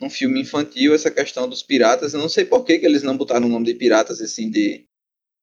num- 0.00 0.10
filme 0.10 0.40
infantil 0.40 0.94
essa 0.94 1.10
questão 1.10 1.48
dos 1.48 1.62
piratas. 1.62 2.14
Eu 2.14 2.20
não 2.20 2.28
sei 2.28 2.44
por 2.44 2.64
que, 2.64 2.78
que 2.78 2.86
eles 2.86 3.02
não 3.02 3.16
botaram 3.16 3.46
o 3.46 3.50
nome 3.50 3.66
de 3.66 3.74
piratas 3.74 4.20
assim 4.20 4.50
de, 4.50 4.86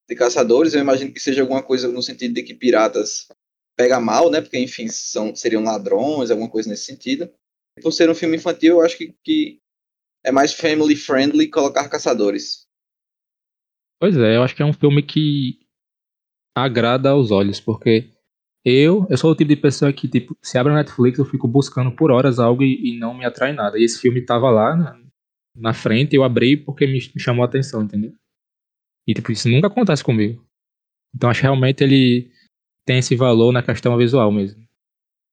de 0.10 0.16
caçadores. 0.16 0.74
Eu 0.74 0.82
imagino 0.82 1.14
que 1.14 1.20
seja 1.20 1.42
alguma 1.42 1.64
coisa 1.64 1.88
no 1.90 2.04
sentido 2.04 2.36
de 2.36 2.44
que 2.44 2.54
piratas 2.54 3.28
pega 3.78 4.00
mal, 4.00 4.32
né? 4.32 4.42
Porque 4.42 4.60
enfim 4.60 4.88
são 4.90 5.36
seriam 5.36 5.64
ladrões, 5.64 6.32
alguma 6.32 6.50
coisa 6.50 6.70
nesse 6.70 6.86
sentido. 6.86 7.32
Por 7.82 7.92
ser 7.94 8.10
um 8.10 8.16
filme 8.16 8.38
infantil, 8.38 8.76
eu 8.78 8.82
acho 8.86 8.98
que, 8.98 9.16
que 9.24 9.60
é 10.24 10.32
mais 10.32 10.54
family 10.54 10.96
friendly 10.96 11.50
colocar 11.50 11.90
caçadores. 11.90 12.68
Pois 14.00 14.18
é, 14.18 14.36
eu 14.36 14.44
acho 14.44 14.56
que 14.56 14.64
é 14.64 14.66
um 14.66 14.74
filme 14.74 15.04
que 15.04 15.60
agrada 16.56 17.12
aos 17.12 17.32
olhos, 17.32 17.60
porque 17.60 18.12
eu, 18.66 19.08
eu 19.10 19.18
sou 19.18 19.32
o 19.32 19.36
tipo 19.36 19.50
de 19.50 19.56
pessoa 19.56 19.92
que, 19.94 20.08
tipo, 20.08 20.38
se 20.42 20.58
abre 20.58 20.72
a 20.72 20.76
Netflix, 20.76 21.18
eu 21.18 21.26
fico 21.26 21.48
buscando 21.48 21.96
por 21.96 22.12
horas 22.12 22.40
algo 22.40 22.64
e, 22.64 22.96
e 22.96 23.00
não 23.00 23.14
me 23.14 23.26
atrai 23.26 23.54
nada. 23.54 23.78
E 23.78 23.84
esse 23.84 24.00
filme 24.00 24.22
tava 24.24 24.50
lá 24.50 24.76
na, 24.76 25.02
na 25.56 25.74
frente, 25.74 26.16
eu 26.16 26.24
abri 26.24 26.58
porque 26.58 26.86
me, 26.86 26.94
me 26.94 27.22
chamou 27.22 27.44
a 27.44 27.48
atenção, 27.48 27.84
entendeu? 27.84 28.14
E, 29.08 29.14
tipo, 29.14 29.32
isso 29.32 29.50
nunca 29.50 29.68
acontece 29.68 30.04
comigo. 30.04 30.46
Então, 31.16 31.30
acho 31.30 31.42
que 31.42 31.46
realmente 31.46 31.84
ele 31.84 32.32
tem 32.86 33.00
esse 33.00 33.16
valor 33.16 33.52
na 33.52 33.64
questão 33.64 33.98
visual 33.98 34.32
mesmo. 34.32 34.64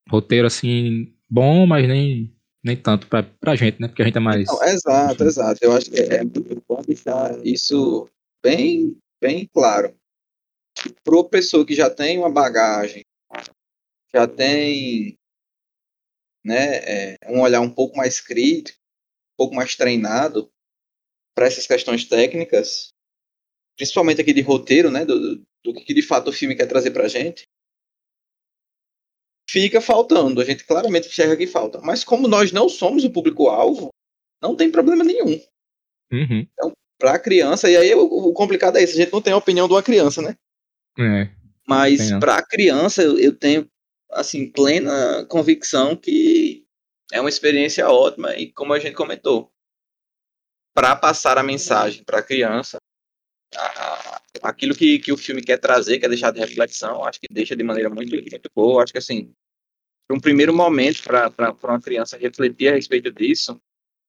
Roteiro, 0.08 0.46
assim, 0.46 1.14
bom, 1.28 1.66
mas 1.66 1.86
nem, 1.86 2.34
nem 2.68 2.76
tanto 2.76 3.06
pra, 3.08 3.22
pra 3.22 3.56
gente, 3.56 3.80
né? 3.80 3.88
Porque 3.88 4.02
a 4.02 4.04
gente 4.04 4.16
é 4.16 4.20
mais. 4.20 4.46
Não, 4.46 4.62
exato, 4.62 5.14
enfim. 5.14 5.24
exato. 5.24 5.58
Eu 5.62 5.72
acho 5.72 5.90
que 5.90 6.00
é 6.00 6.22
muito 6.22 6.62
bom 6.68 6.82
deixar 6.82 7.44
isso 7.44 8.08
bem, 8.42 8.96
bem 9.20 9.48
claro. 9.52 9.96
A 10.78 11.24
pessoa 11.24 11.66
que 11.66 11.74
já 11.74 11.90
tem 11.90 12.18
uma 12.18 12.30
bagagem, 12.30 13.04
já 14.14 14.28
tem 14.28 15.18
né, 16.44 16.76
é, 16.76 17.18
um 17.28 17.40
olhar 17.40 17.60
um 17.60 17.70
pouco 17.70 17.96
mais 17.96 18.20
crítico, 18.20 18.78
um 19.34 19.36
pouco 19.36 19.54
mais 19.54 19.74
treinado 19.74 20.50
para 21.34 21.46
essas 21.46 21.66
questões 21.66 22.04
técnicas, 22.04 22.90
principalmente 23.76 24.20
aqui 24.20 24.32
de 24.32 24.40
roteiro, 24.40 24.90
né, 24.90 25.04
do, 25.04 25.18
do, 25.18 25.46
do 25.64 25.74
que 25.74 25.92
de 25.92 26.02
fato 26.02 26.28
o 26.28 26.32
filme 26.32 26.54
quer 26.54 26.66
trazer 26.66 26.90
para 26.92 27.04
a 27.04 27.08
gente, 27.08 27.48
fica 29.48 29.80
faltando. 29.80 30.40
A 30.40 30.44
gente 30.44 30.64
claramente 30.64 31.08
enxerga 31.08 31.36
que 31.36 31.46
falta. 31.46 31.80
Mas 31.80 32.04
como 32.04 32.28
nós 32.28 32.52
não 32.52 32.68
somos 32.68 33.04
o 33.04 33.10
público-alvo, 33.10 33.90
não 34.42 34.54
tem 34.54 34.70
problema 34.70 35.02
nenhum. 35.02 35.40
Uhum. 36.12 36.46
Para 36.98 37.12
a 37.12 37.18
criança, 37.18 37.70
e 37.70 37.76
aí 37.76 37.94
o, 37.94 38.02
o 38.02 38.32
complicado 38.32 38.76
é 38.76 38.82
isso, 38.82 38.94
a 38.94 38.96
gente 38.96 39.12
não 39.12 39.22
tem 39.22 39.32
a 39.32 39.36
opinião 39.36 39.66
de 39.66 39.74
uma 39.74 39.82
criança, 39.82 40.20
né? 40.20 40.34
É. 40.98 41.30
Mas 41.66 42.10
para 42.18 42.36
a 42.36 42.42
criança, 42.42 43.02
eu, 43.02 43.18
eu 43.18 43.36
tenho 43.36 43.68
assim 44.10 44.50
plena 44.50 45.24
convicção 45.26 45.94
que 45.94 46.64
é 47.12 47.20
uma 47.20 47.28
experiência 47.28 47.88
ótima 47.88 48.34
e 48.34 48.50
como 48.52 48.72
a 48.72 48.78
gente 48.78 48.94
comentou, 48.94 49.52
para 50.74 50.96
passar 50.96 51.38
a 51.38 51.42
mensagem 51.42 52.04
para 52.04 52.18
a 52.18 52.22
criança, 52.22 52.78
a- 53.56 54.14
a- 54.14 54.22
aquilo 54.42 54.74
que, 54.74 54.98
que 54.98 55.12
o 55.12 55.16
filme 55.16 55.42
quer 55.42 55.58
trazer, 55.58 55.98
quer 55.98 56.08
deixar 56.08 56.30
de 56.32 56.40
reflexão, 56.40 57.04
acho 57.04 57.20
que 57.20 57.26
deixa 57.30 57.56
de 57.56 57.62
maneira 57.62 57.90
muito, 57.90 58.14
muito 58.14 58.50
boa. 58.54 58.82
Acho 58.82 58.92
que 58.92 58.98
assim, 58.98 59.32
para 60.06 60.16
um 60.16 60.20
primeiro 60.20 60.54
momento 60.54 61.02
para 61.02 61.32
uma 61.64 61.80
criança 61.80 62.16
refletir 62.16 62.68
a 62.68 62.74
respeito 62.74 63.10
disso, 63.12 63.60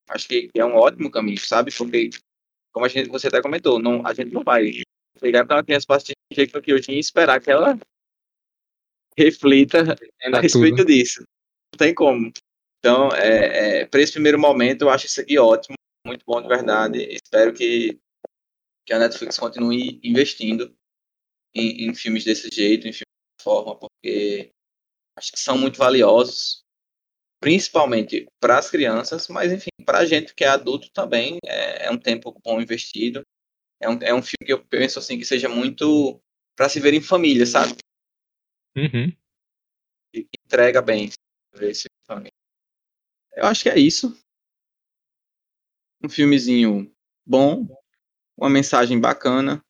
acho 0.09 0.27
que 0.27 0.49
é 0.55 0.65
um 0.65 0.75
ótimo 0.75 1.09
caminho, 1.11 1.39
sabe? 1.39 1.71
Porque 1.75 2.09
como 2.71 2.85
a 2.85 2.89
gente, 2.89 3.09
você 3.09 3.27
até 3.27 3.41
comentou, 3.41 3.79
não, 3.79 4.05
a 4.05 4.13
gente 4.13 4.31
não 4.31 4.43
vai 4.43 4.71
pegar 5.19 5.45
para 5.45 5.57
uma 5.57 5.63
criança 5.63 5.85
para 5.87 5.97
assistir 5.97 6.15
que 6.61 6.71
eu 6.71 6.81
tinha 6.81 6.97
e 6.97 6.99
esperar 6.99 7.41
que 7.41 7.51
ela 7.51 7.77
reflita 9.17 9.95
a 10.33 10.39
respeito 10.39 10.77
tudo. 10.77 10.87
disso. 10.87 11.23
Não 11.73 11.77
tem 11.77 11.93
como. 11.93 12.31
Então, 12.79 13.09
é, 13.13 13.81
é, 13.81 13.85
para 13.85 14.01
esse 14.01 14.13
primeiro 14.13 14.39
momento, 14.39 14.83
eu 14.83 14.89
acho 14.89 15.05
isso 15.05 15.19
aqui 15.19 15.37
ótimo, 15.37 15.75
muito 16.05 16.23
bom 16.25 16.41
de 16.41 16.47
verdade. 16.47 16.99
Espero 17.11 17.53
que, 17.53 17.99
que 18.89 18.93
a 18.93 18.97
Netflix 18.97 19.37
continue 19.37 19.99
investindo 20.03 20.75
em, 21.53 21.87
em 21.87 21.93
filmes 21.93 22.23
desse 22.23 22.49
jeito, 22.51 22.87
em 22.87 22.91
filmes 22.91 23.05
dessa 23.05 23.43
forma, 23.43 23.77
porque 23.77 24.51
acho 25.15 25.31
que 25.31 25.39
são 25.39 25.55
muito 25.55 25.77
valiosos, 25.77 26.63
principalmente 27.39 28.25
para 28.39 28.57
as 28.57 28.71
crianças, 28.71 29.27
mas 29.27 29.53
enfim, 29.53 29.69
para 29.85 29.99
a 29.99 30.05
gente 30.07 30.33
que 30.33 30.43
é 30.43 30.47
adulto 30.47 30.89
também 30.91 31.37
é, 31.45 31.85
é 31.85 31.91
um 31.91 31.99
tempo 31.99 32.35
bom 32.43 32.59
investido. 32.59 33.21
É 33.79 33.87
um, 33.87 33.99
é 34.01 34.11
um 34.11 34.23
filme 34.23 34.43
que 34.43 34.53
eu 34.53 34.65
penso 34.65 34.97
assim 34.97 35.19
que 35.19 35.23
seja 35.23 35.47
muito 35.47 36.19
para 36.55 36.67
se 36.67 36.79
ver 36.79 36.95
em 36.95 36.99
família, 36.99 37.45
sabe? 37.45 37.77
Uhum. 38.75 39.15
E 40.15 40.27
entrega 40.43 40.81
bem 40.81 41.11
esse 41.61 41.85
filme. 42.07 42.29
Eu 43.33 43.45
acho 43.45 43.61
que 43.61 43.69
é 43.69 43.77
isso. 43.77 44.19
Um 46.03 46.09
filmezinho 46.09 46.91
bom, 47.23 47.67
uma 48.39 48.49
mensagem 48.49 48.99
bacana, 48.99 49.61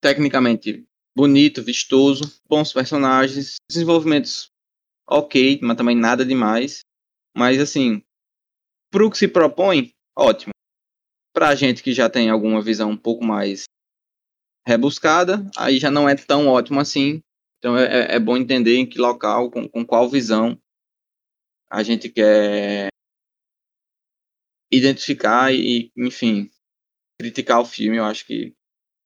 tecnicamente 0.00 0.86
bonito, 1.16 1.62
vistoso, 1.62 2.40
bons 2.48 2.72
personagens, 2.72 3.56
desenvolvimentos 3.68 4.50
ok, 5.08 5.58
mas 5.62 5.76
também 5.76 5.96
nada 5.96 6.24
demais. 6.24 6.80
Mas 7.36 7.60
assim, 7.60 8.02
pro 8.90 9.10
que 9.10 9.18
se 9.18 9.26
propõe, 9.26 9.92
ótimo. 10.16 10.52
Pra 11.34 11.54
gente 11.54 11.82
que 11.82 11.92
já 11.92 12.08
tem 12.08 12.30
alguma 12.30 12.62
visão 12.62 12.90
um 12.90 12.96
pouco 12.96 13.24
mais 13.24 13.64
rebuscada, 14.66 15.44
aí 15.56 15.78
já 15.78 15.90
não 15.90 16.08
é 16.08 16.14
tão 16.14 16.46
ótimo 16.46 16.80
assim. 16.80 17.20
Então 17.58 17.76
é, 17.76 18.12
é, 18.12 18.14
é 18.16 18.20
bom 18.20 18.36
entender 18.36 18.76
em 18.76 18.88
que 18.88 18.98
local, 18.98 19.50
com, 19.50 19.68
com 19.68 19.84
qual 19.84 20.08
visão 20.08 20.56
a 21.68 21.82
gente 21.82 22.08
quer 22.08 22.88
identificar 24.70 25.52
e, 25.52 25.90
enfim, 25.96 26.50
criticar 27.24 27.60
o 27.60 27.64
filme. 27.64 27.96
Eu 27.96 28.04
acho 28.04 28.26
que 28.26 28.54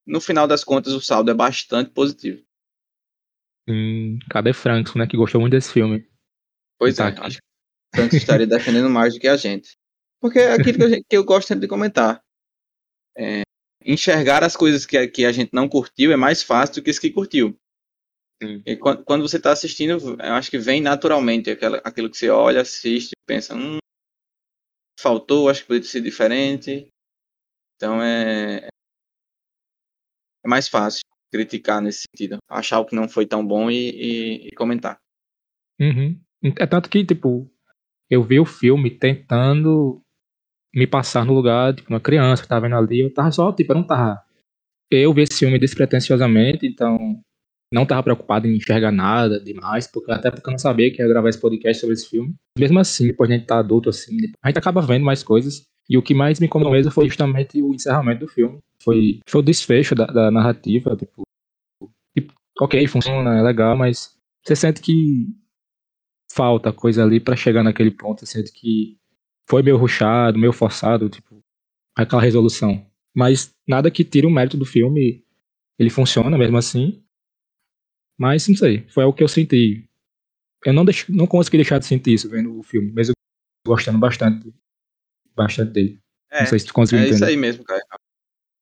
no 0.06 0.20
final 0.20 0.48
das 0.48 0.64
contas 0.64 0.92
o 0.92 1.00
saldo 1.00 1.30
é 1.30 1.34
bastante 1.34 1.90
positivo. 1.90 2.42
Hum, 3.68 4.18
cadê 4.30 4.52
Franks, 4.52 4.94
né? 4.94 5.06
Que 5.06 5.16
gostou 5.16 5.40
muito 5.40 5.52
desse 5.52 5.72
filme. 5.72 6.06
Pois 6.78 6.96
Tá 6.96 7.06
é, 7.06 7.08
aqui. 7.08 7.20
acho 7.20 7.36
que 7.38 7.42
Frank 7.94 8.16
estaria 8.16 8.46
defendendo 8.48 8.88
mais 8.90 9.14
do 9.14 9.20
que 9.20 9.28
a 9.28 9.36
gente. 9.36 9.76
Porque 10.20 10.38
é 10.38 10.52
aquilo 10.52 10.78
que, 10.78 10.88
gente- 10.88 11.04
que 11.08 11.16
eu 11.16 11.24
gosto 11.24 11.48
sempre 11.48 11.62
de 11.62 11.68
comentar. 11.68 12.20
É, 13.16 13.42
enxergar 13.84 14.42
as 14.42 14.56
coisas 14.56 14.86
que, 14.86 14.96
a- 14.96 15.08
que 15.10 15.24
a 15.24 15.32
gente 15.32 15.50
não 15.52 15.68
curtiu 15.68 16.12
é 16.12 16.16
mais 16.16 16.42
fácil 16.42 16.76
do 16.76 16.82
que 16.82 16.90
as 16.90 16.98
que 16.98 17.10
curtiu. 17.10 17.56
E 18.64 18.76
quando, 18.76 19.04
quando 19.04 19.22
você 19.28 19.36
está 19.36 19.50
assistindo, 19.52 19.98
eu 20.20 20.32
acho 20.34 20.50
que 20.50 20.58
vem 20.58 20.80
naturalmente 20.80 21.50
aquela, 21.50 21.78
aquilo 21.84 22.08
que 22.08 22.16
você 22.16 22.28
olha, 22.30 22.60
assiste, 22.60 23.10
pensa, 23.26 23.54
hum, 23.54 23.78
faltou, 24.98 25.48
acho 25.48 25.62
que 25.62 25.66
poderia 25.68 25.88
ser 25.88 26.00
diferente. 26.00 26.88
Então 27.78 28.02
é, 28.02 28.66
é 30.44 30.48
mais 30.48 30.68
fácil 30.68 31.00
criticar 31.32 31.80
nesse 31.80 32.02
sentido. 32.10 32.38
Achar 32.50 32.80
o 32.80 32.84
que 32.84 32.96
não 32.96 33.08
foi 33.08 33.24
tão 33.24 33.46
bom 33.46 33.70
e, 33.70 33.76
e- 33.90 34.48
e 34.48 34.50
comentar. 34.56 34.98
Uhum. 35.80 36.20
É 36.58 36.66
tanto 36.66 36.90
que, 36.90 37.04
tipo, 37.04 37.48
eu 38.10 38.22
vi 38.22 38.40
o 38.40 38.44
filme 38.44 38.90
tentando 38.90 40.00
me 40.74 40.86
passar 40.86 41.24
no 41.24 41.32
lugar 41.34 41.72
de 41.72 41.84
uma 41.88 42.00
criança 42.00 42.42
que 42.42 42.48
tava 42.48 42.62
vendo 42.62 42.76
ali. 42.76 43.00
Eu 43.00 43.14
tava 43.14 43.30
só, 43.30 43.52
tipo, 43.52 43.72
eu 43.72 43.76
não 43.76 43.86
tava. 43.86 44.20
Eu 44.90 45.12
vi 45.14 45.22
esse 45.22 45.38
filme 45.38 45.58
despretensiosamente, 45.58 46.66
então 46.66 46.98
não 47.72 47.86
tava 47.86 48.02
preocupado 48.02 48.46
em 48.48 48.56
enxergar 48.56 48.90
nada 48.90 49.38
demais, 49.38 49.86
porque 49.86 50.10
até 50.10 50.30
porque 50.30 50.48
eu 50.48 50.52
não 50.52 50.58
sabia 50.58 50.90
que 50.90 51.00
ia 51.02 51.06
gravar 51.08 51.28
esse 51.28 51.40
podcast 51.40 51.80
sobre 51.80 51.94
esse 51.94 52.08
filme. 52.08 52.34
Mesmo 52.58 52.78
assim, 52.80 53.06
depois 53.06 53.28
de 53.28 53.34
a 53.34 53.38
gente 53.38 53.46
tá 53.46 53.58
adulto 53.58 53.90
assim, 53.90 54.16
a 54.42 54.48
gente 54.48 54.58
acaba 54.58 54.80
vendo 54.80 55.04
mais 55.04 55.22
coisas. 55.22 55.66
E 55.88 55.96
o 55.96 56.02
que 56.02 56.14
mais 56.14 56.38
me 56.38 56.46
incomodou 56.46 56.72
mesmo 56.72 56.92
foi 56.92 57.08
justamente 57.08 57.62
o 57.62 57.74
encerramento 57.74 58.20
do 58.20 58.28
filme. 58.28 58.58
Foi, 58.82 59.20
foi 59.26 59.40
o 59.40 59.44
desfecho 59.44 59.94
da, 59.94 60.06
da 60.06 60.30
narrativa, 60.30 60.94
tipo, 60.94 61.22
tipo, 62.16 62.34
ok, 62.60 62.86
funciona, 62.86 63.38
é 63.38 63.42
legal, 63.42 63.76
mas 63.76 64.16
você 64.44 64.54
sente 64.54 64.80
que 64.80 65.26
falta 66.30 66.72
coisa 66.72 67.02
ali 67.02 67.18
pra 67.18 67.34
chegar 67.34 67.62
naquele 67.62 67.90
ponto, 67.90 68.20
você 68.20 68.26
sente 68.26 68.52
que 68.52 68.98
foi 69.48 69.62
meio 69.62 69.78
ruchado, 69.78 70.38
meio 70.38 70.52
forçado, 70.52 71.08
tipo, 71.08 71.42
aquela 71.96 72.22
resolução. 72.22 72.86
Mas 73.16 73.54
nada 73.66 73.90
que 73.90 74.04
tire 74.04 74.26
o 74.26 74.30
mérito 74.30 74.56
do 74.56 74.66
filme, 74.66 75.24
ele 75.78 75.90
funciona 75.90 76.36
mesmo 76.36 76.56
assim. 76.56 77.02
Mas 78.18 78.46
não 78.46 78.56
sei, 78.56 78.86
foi 78.88 79.04
o 79.04 79.12
que 79.12 79.22
eu 79.22 79.28
senti. 79.28 79.88
Eu 80.64 80.72
não, 80.72 80.84
deix, 80.84 81.06
não 81.08 81.26
consegui 81.26 81.56
deixar 81.56 81.78
de 81.78 81.86
sentir 81.86 82.14
isso 82.14 82.28
vendo 82.28 82.58
o 82.58 82.62
filme, 82.62 82.92
mesmo 82.92 83.14
gostando 83.66 83.98
bastante, 83.98 84.52
bastante 85.38 85.72
dele. 85.72 86.00
É, 86.30 86.40
não 86.40 86.46
sei 86.46 86.58
se 86.58 86.66
tu 86.66 86.74
conseguiu 86.74 87.04
É 87.04 87.08
isso 87.08 87.16
entender. 87.16 87.30
aí 87.30 87.36
mesmo, 87.36 87.64
cara. 87.64 87.80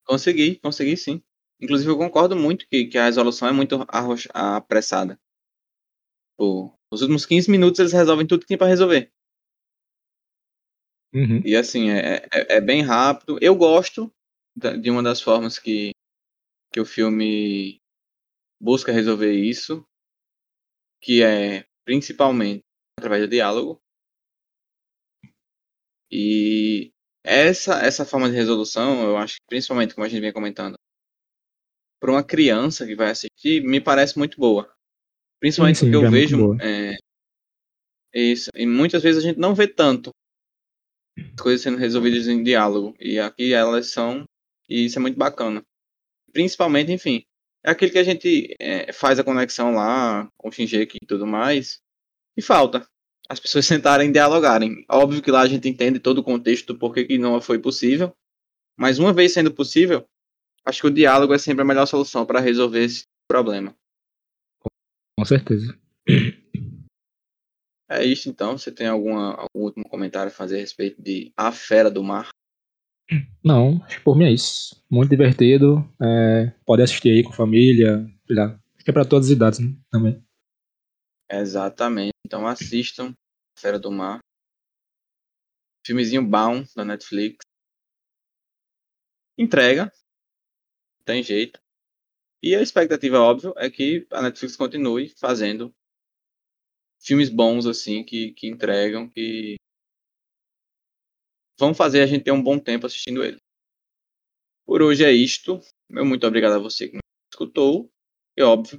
Consegui, 0.04 0.56
consegui 0.60 0.96
sim. 0.96 1.22
Inclusive, 1.60 1.90
eu 1.90 1.98
concordo 1.98 2.36
muito 2.36 2.66
que, 2.68 2.84
que 2.86 2.98
a 2.98 3.04
resolução 3.04 3.48
é 3.48 3.52
muito 3.52 3.84
apressada. 4.32 5.18
Pô, 6.38 6.72
os 6.92 7.00
últimos 7.00 7.24
15 7.26 7.50
minutos 7.50 7.80
eles 7.80 7.92
resolvem 7.92 8.26
tudo 8.26 8.42
que 8.42 8.46
tem 8.46 8.58
pra 8.58 8.66
resolver. 8.66 9.10
Uhum. 11.14 11.40
E 11.44 11.56
assim, 11.56 11.90
é, 11.90 12.26
é, 12.32 12.56
é 12.56 12.60
bem 12.60 12.82
rápido. 12.82 13.38
Eu 13.40 13.56
gosto 13.56 14.12
de 14.54 14.90
uma 14.90 15.02
das 15.02 15.20
formas 15.20 15.58
que, 15.58 15.92
que 16.72 16.80
o 16.80 16.84
filme 16.84 17.80
busca 18.60 18.92
resolver 18.92 19.32
isso, 19.32 19.86
que 21.00 21.22
é 21.22 21.66
principalmente 21.84 22.62
através 22.98 23.22
do 23.22 23.30
diálogo. 23.30 23.80
E 26.11 26.90
essa, 27.25 27.81
essa 27.81 28.05
forma 28.05 28.29
de 28.31 28.37
resolução, 28.37 29.03
eu 29.03 29.16
acho 29.16 29.37
que 29.37 29.47
principalmente, 29.49 29.95
como 29.95 30.05
a 30.05 30.09
gente 30.09 30.21
vem 30.21 30.33
comentando, 30.33 30.77
para 32.01 32.11
uma 32.11 32.23
criança 32.23 32.87
que 32.87 32.95
vai 32.95 33.11
assistir, 33.11 33.62
me 33.62 33.81
parece 33.81 34.19
muito 34.19 34.38
boa. 34.38 34.73
Principalmente 35.40 35.79
Sim, 35.79 35.87
sim, 35.87 35.92
porque 35.92 36.05
eu 36.05 36.09
é 36.09 36.11
vejo. 36.11 36.57
é, 36.61 36.97
isso, 38.14 38.51
e 38.55 38.66
muitas 38.66 39.03
vezes 39.03 39.23
a 39.23 39.27
gente 39.27 39.38
não 39.38 39.55
vê 39.55 39.69
tanto 39.69 40.11
as 41.19 41.40
coisas 41.40 41.62
sendo 41.62 41.79
resolvidas 41.79 42.27
em 42.29 42.42
diálogo. 42.42 42.95
E 43.01 43.19
aqui 43.19 43.53
elas 43.53 43.90
são. 43.90 44.25
E 44.69 44.87
isso 44.87 44.99
é 44.99 45.03
muito 45.03 45.19
bacana. 45.19 45.62
Principalmente, 46.33 46.92
enfim, 46.92 47.23
é 47.64 47.71
aquele 47.71 47.90
que 47.90 47.99
a 47.99 48.05
gente 48.05 48.55
é, 48.61 48.92
faz 48.92 49.19
a 49.19 49.25
conexão 49.25 49.75
lá 49.75 50.29
com 50.37 50.49
o 50.49 50.53
Shinjeki 50.53 50.99
e 51.03 51.07
tudo 51.07 51.27
mais. 51.27 51.79
E 52.37 52.42
falta. 52.42 52.87
As 53.28 53.40
pessoas 53.40 53.66
sentarem 53.66 54.08
e 54.08 54.12
dialogarem. 54.12 54.84
Óbvio 54.88 55.22
que 55.22 55.30
lá 55.30 55.40
a 55.40 55.48
gente 55.48 55.68
entende 55.68 55.98
todo 55.98 56.18
o 56.18 56.24
contexto 56.24 56.72
do 56.72 56.78
porquê 56.78 57.04
que 57.04 57.18
não 57.18 57.40
foi 57.40 57.58
possível. 57.58 58.14
Mas 58.78 58.98
uma 58.98 59.12
vez 59.12 59.32
sendo 59.32 59.52
possível, 59.52 60.06
acho 60.64 60.80
que 60.82 60.86
o 60.86 60.94
diálogo 60.94 61.34
é 61.34 61.38
sempre 61.38 61.62
a 61.62 61.66
melhor 61.66 61.86
solução 61.86 62.26
para 62.26 62.40
resolver 62.40 62.84
esse 62.84 63.04
problema. 63.28 63.74
Com 65.18 65.24
certeza. 65.24 65.76
É 67.88 68.04
isso 68.04 68.28
então. 68.28 68.58
Você 68.58 68.70
tem 68.70 68.86
alguma, 68.86 69.34
algum 69.34 69.64
último 69.64 69.88
comentário 69.88 70.30
a 70.30 70.34
fazer 70.34 70.56
a 70.56 70.60
respeito 70.60 71.00
de 71.00 71.32
A 71.36 71.50
Fera 71.50 71.90
do 71.90 72.02
Mar? 72.02 72.28
Não, 73.42 73.80
acho 73.84 73.98
que 73.98 74.04
por 74.04 74.16
mim 74.16 74.24
é 74.24 74.32
isso. 74.32 74.84
Muito 74.90 75.10
divertido. 75.10 75.88
É, 76.02 76.52
pode 76.66 76.82
assistir 76.82 77.10
aí 77.10 77.22
com 77.22 77.32
família. 77.32 78.04
Acho 78.28 78.84
que 78.84 78.90
é 78.90 78.92
pra 78.92 79.04
todas 79.04 79.26
as 79.26 79.32
idades 79.32 79.60
né, 79.60 79.72
também. 79.90 80.22
Exatamente. 81.30 82.12
Então 82.24 82.46
assistam 82.46 83.12
Fera 83.58 83.78
do 83.78 83.90
Mar. 83.90 84.18
Filmezinho 85.86 86.22
bom 86.22 86.64
da 86.76 86.84
Netflix. 86.84 87.38
Entrega. 89.38 89.90
Tem 91.06 91.22
jeito. 91.22 91.58
E 92.42 92.54
a 92.56 92.62
expectativa, 92.62 93.18
óbvio, 93.20 93.54
é 93.56 93.70
que 93.70 94.06
a 94.12 94.22
Netflix 94.22 94.56
continue 94.56 95.08
fazendo 95.18 95.74
filmes 97.00 97.30
bons 97.30 97.66
assim, 97.66 98.04
que, 98.04 98.32
que 98.32 98.46
entregam, 98.48 99.08
que 99.08 99.56
vão 101.58 101.74
fazer 101.74 102.02
a 102.02 102.06
gente 102.06 102.24
ter 102.24 102.32
um 102.32 102.42
bom 102.42 102.58
tempo 102.58 102.86
assistindo 102.86 103.24
ele. 103.24 103.38
Por 104.66 104.82
hoje 104.82 105.04
é 105.04 105.12
isto. 105.12 105.60
Meu 105.90 106.04
muito 106.04 106.26
obrigado 106.26 106.54
a 106.54 106.58
você 106.58 106.88
que 106.88 106.94
me 106.96 107.00
escutou. 107.32 107.88
E 108.36 108.42
óbvio, 108.42 108.78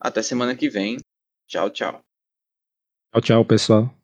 até 0.00 0.22
semana 0.22 0.56
que 0.56 0.68
vem. 0.68 0.98
Tchau, 1.50 1.68
tchau. 1.70 2.04
Tchau, 3.12 3.20
tchau, 3.20 3.44
pessoal. 3.44 3.99